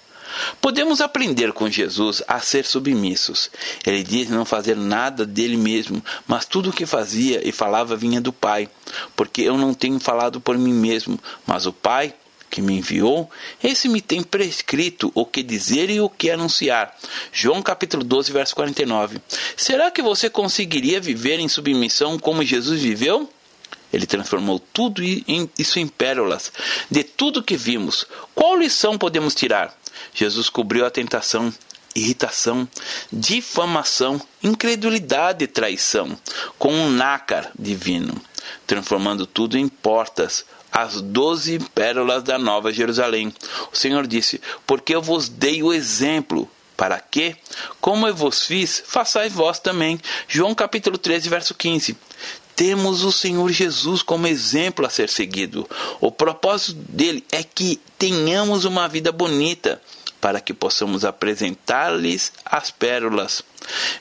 Podemos 0.60 1.00
aprender 1.00 1.52
com 1.52 1.70
Jesus 1.70 2.22
a 2.26 2.40
ser 2.40 2.64
submissos. 2.64 3.50
Ele 3.86 4.02
diz 4.02 4.28
não 4.28 4.44
fazer 4.44 4.76
nada 4.76 5.24
dele 5.24 5.56
mesmo, 5.56 6.02
mas 6.26 6.46
tudo 6.46 6.70
o 6.70 6.72
que 6.72 6.86
fazia 6.86 7.46
e 7.46 7.52
falava 7.52 7.96
vinha 7.96 8.20
do 8.20 8.32
Pai, 8.32 8.68
porque 9.16 9.42
eu 9.42 9.56
não 9.56 9.74
tenho 9.74 9.98
falado 10.00 10.40
por 10.40 10.56
mim 10.56 10.72
mesmo, 10.72 11.18
mas 11.46 11.66
o 11.66 11.72
Pai 11.72 12.14
que 12.50 12.62
me 12.62 12.78
enviou, 12.78 13.30
esse 13.62 13.88
me 13.88 14.00
tem 14.00 14.22
prescrito 14.22 15.12
o 15.14 15.24
que 15.26 15.42
dizer 15.42 15.90
e 15.90 16.00
o 16.00 16.08
que 16.08 16.30
anunciar. 16.30 16.96
João 17.32 17.62
capítulo 17.62 18.02
12, 18.02 18.32
verso 18.32 18.54
49. 18.54 19.20
Será 19.56 19.90
que 19.90 20.00
você 20.00 20.30
conseguiria 20.30 21.00
viver 21.00 21.38
em 21.40 21.48
submissão 21.48 22.18
como 22.18 22.42
Jesus 22.42 22.80
viveu? 22.80 23.28
Ele 23.92 24.06
transformou 24.06 24.58
tudo 24.58 25.02
isso 25.58 25.78
em 25.78 25.86
pérolas. 25.86 26.52
De 26.90 27.02
tudo 27.02 27.42
que 27.42 27.56
vimos, 27.56 28.04
qual 28.34 28.56
lição 28.56 28.98
podemos 28.98 29.34
tirar? 29.34 29.76
Jesus 30.14 30.48
cobriu 30.48 30.84
a 30.84 30.90
tentação, 30.90 31.52
irritação, 31.94 32.68
difamação, 33.12 34.20
incredulidade 34.42 35.44
e 35.44 35.48
traição 35.48 36.16
com 36.58 36.72
um 36.72 36.90
nácar 36.90 37.50
divino, 37.58 38.20
transformando 38.66 39.26
tudo 39.26 39.58
em 39.58 39.68
portas, 39.68 40.44
as 40.70 41.00
doze 41.00 41.58
pérolas 41.74 42.22
da 42.22 42.38
Nova 42.38 42.72
Jerusalém. 42.72 43.32
O 43.72 43.76
Senhor 43.76 44.06
disse: 44.06 44.40
Porque 44.66 44.94
eu 44.94 45.02
vos 45.02 45.28
dei 45.28 45.62
o 45.62 45.72
exemplo. 45.72 46.48
Para 46.76 47.00
que, 47.00 47.34
como 47.80 48.06
eu 48.06 48.14
vos 48.14 48.46
fiz, 48.46 48.84
façais 48.86 49.32
vós 49.32 49.58
também. 49.58 49.98
João 50.28 50.54
capítulo 50.54 50.96
13, 50.96 51.28
verso 51.28 51.52
15 51.52 51.96
temos 52.58 53.04
o 53.04 53.12
Senhor 53.12 53.48
Jesus 53.52 54.02
como 54.02 54.26
exemplo 54.26 54.84
a 54.84 54.90
ser 54.90 55.08
seguido. 55.08 55.64
O 56.00 56.10
propósito 56.10 56.74
dele 56.88 57.24
é 57.30 57.44
que 57.44 57.80
tenhamos 57.96 58.64
uma 58.64 58.88
vida 58.88 59.12
bonita, 59.12 59.80
para 60.20 60.40
que 60.40 60.52
possamos 60.52 61.04
apresentar-lhes 61.04 62.32
as 62.44 62.70
pérolas. 62.70 63.42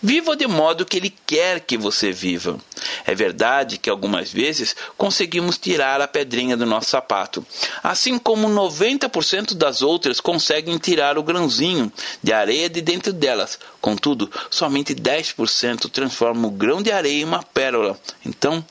Viva 0.02 0.36
de 0.36 0.48
modo 0.48 0.86
que 0.86 0.98
Ele 0.98 1.14
quer 1.26 1.60
que 1.60 1.78
você 1.78 2.12
viva. 2.12 2.58
É 3.06 3.14
verdade 3.14 3.78
que 3.78 3.90
algumas 3.90 4.32
vezes 4.32 4.76
conseguimos 4.98 5.58
tirar 5.58 6.00
a 6.00 6.08
pedrinha 6.08 6.56
do 6.56 6.66
nosso 6.66 6.92
sapato, 6.92 7.46
assim 7.84 8.18
como 8.18 8.48
90% 8.48 9.54
das 9.54 9.82
outras 9.82 10.20
conseguem 10.20 10.78
tirar 10.78 11.18
o 11.18 11.24
grãozinho 11.24 11.92
de 12.22 12.32
areia 12.32 12.70
de 12.70 12.82
dentro 12.82 13.12
delas. 13.12 13.60
Contudo, 13.82 14.32
somente 14.50 14.94
10% 14.94 15.90
transforma 15.90 16.48
o 16.48 16.52
grão 16.52 16.82
de 16.82 16.92
areia 16.92 17.22
em 17.22 17.26
uma 17.26 17.44
pérola. 17.44 18.00
Então, 18.26 18.64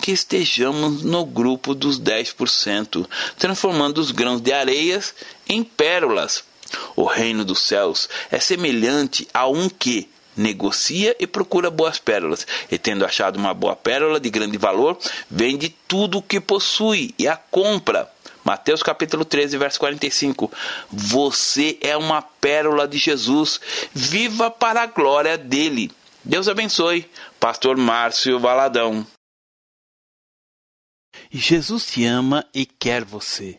que 0.00 0.12
estejamos 0.12 1.02
no 1.02 1.24
grupo 1.24 1.74
dos 1.74 1.98
10%, 1.98 3.06
transformando 3.38 3.98
os 3.98 4.10
grãos 4.10 4.40
de 4.40 4.52
areias 4.52 5.14
em 5.48 5.64
pérolas 5.64 6.44
o 6.96 7.04
reino 7.04 7.44
dos 7.44 7.60
céus 7.60 8.08
é 8.30 8.38
semelhante 8.38 9.28
a 9.32 9.46
um 9.48 9.68
que 9.68 10.08
negocia 10.36 11.14
e 11.18 11.26
procura 11.26 11.70
boas 11.70 11.98
pérolas, 11.98 12.46
e 12.70 12.78
tendo 12.78 13.04
achado 13.04 13.36
uma 13.36 13.54
boa 13.54 13.76
pérola 13.76 14.18
de 14.18 14.30
grande 14.30 14.58
valor, 14.58 14.98
vende 15.30 15.68
tudo 15.86 16.18
o 16.18 16.22
que 16.22 16.40
possui 16.40 17.14
e 17.18 17.28
a 17.28 17.36
compra. 17.36 18.10
Mateus 18.44 18.82
capítulo 18.82 19.24
13, 19.24 19.56
verso 19.56 19.78
45. 19.80 20.52
Você 20.90 21.78
é 21.80 21.96
uma 21.96 22.20
pérola 22.20 22.86
de 22.86 22.98
Jesus. 22.98 23.58
Viva 23.94 24.50
para 24.50 24.82
a 24.82 24.86
glória 24.86 25.38
dele. 25.38 25.90
Deus 26.22 26.46
abençoe. 26.46 27.10
Pastor 27.40 27.76
Márcio 27.78 28.38
Valadão. 28.38 29.06
Jesus 31.30 31.86
te 31.86 32.04
ama 32.04 32.46
e 32.52 32.66
quer 32.66 33.02
você. 33.02 33.58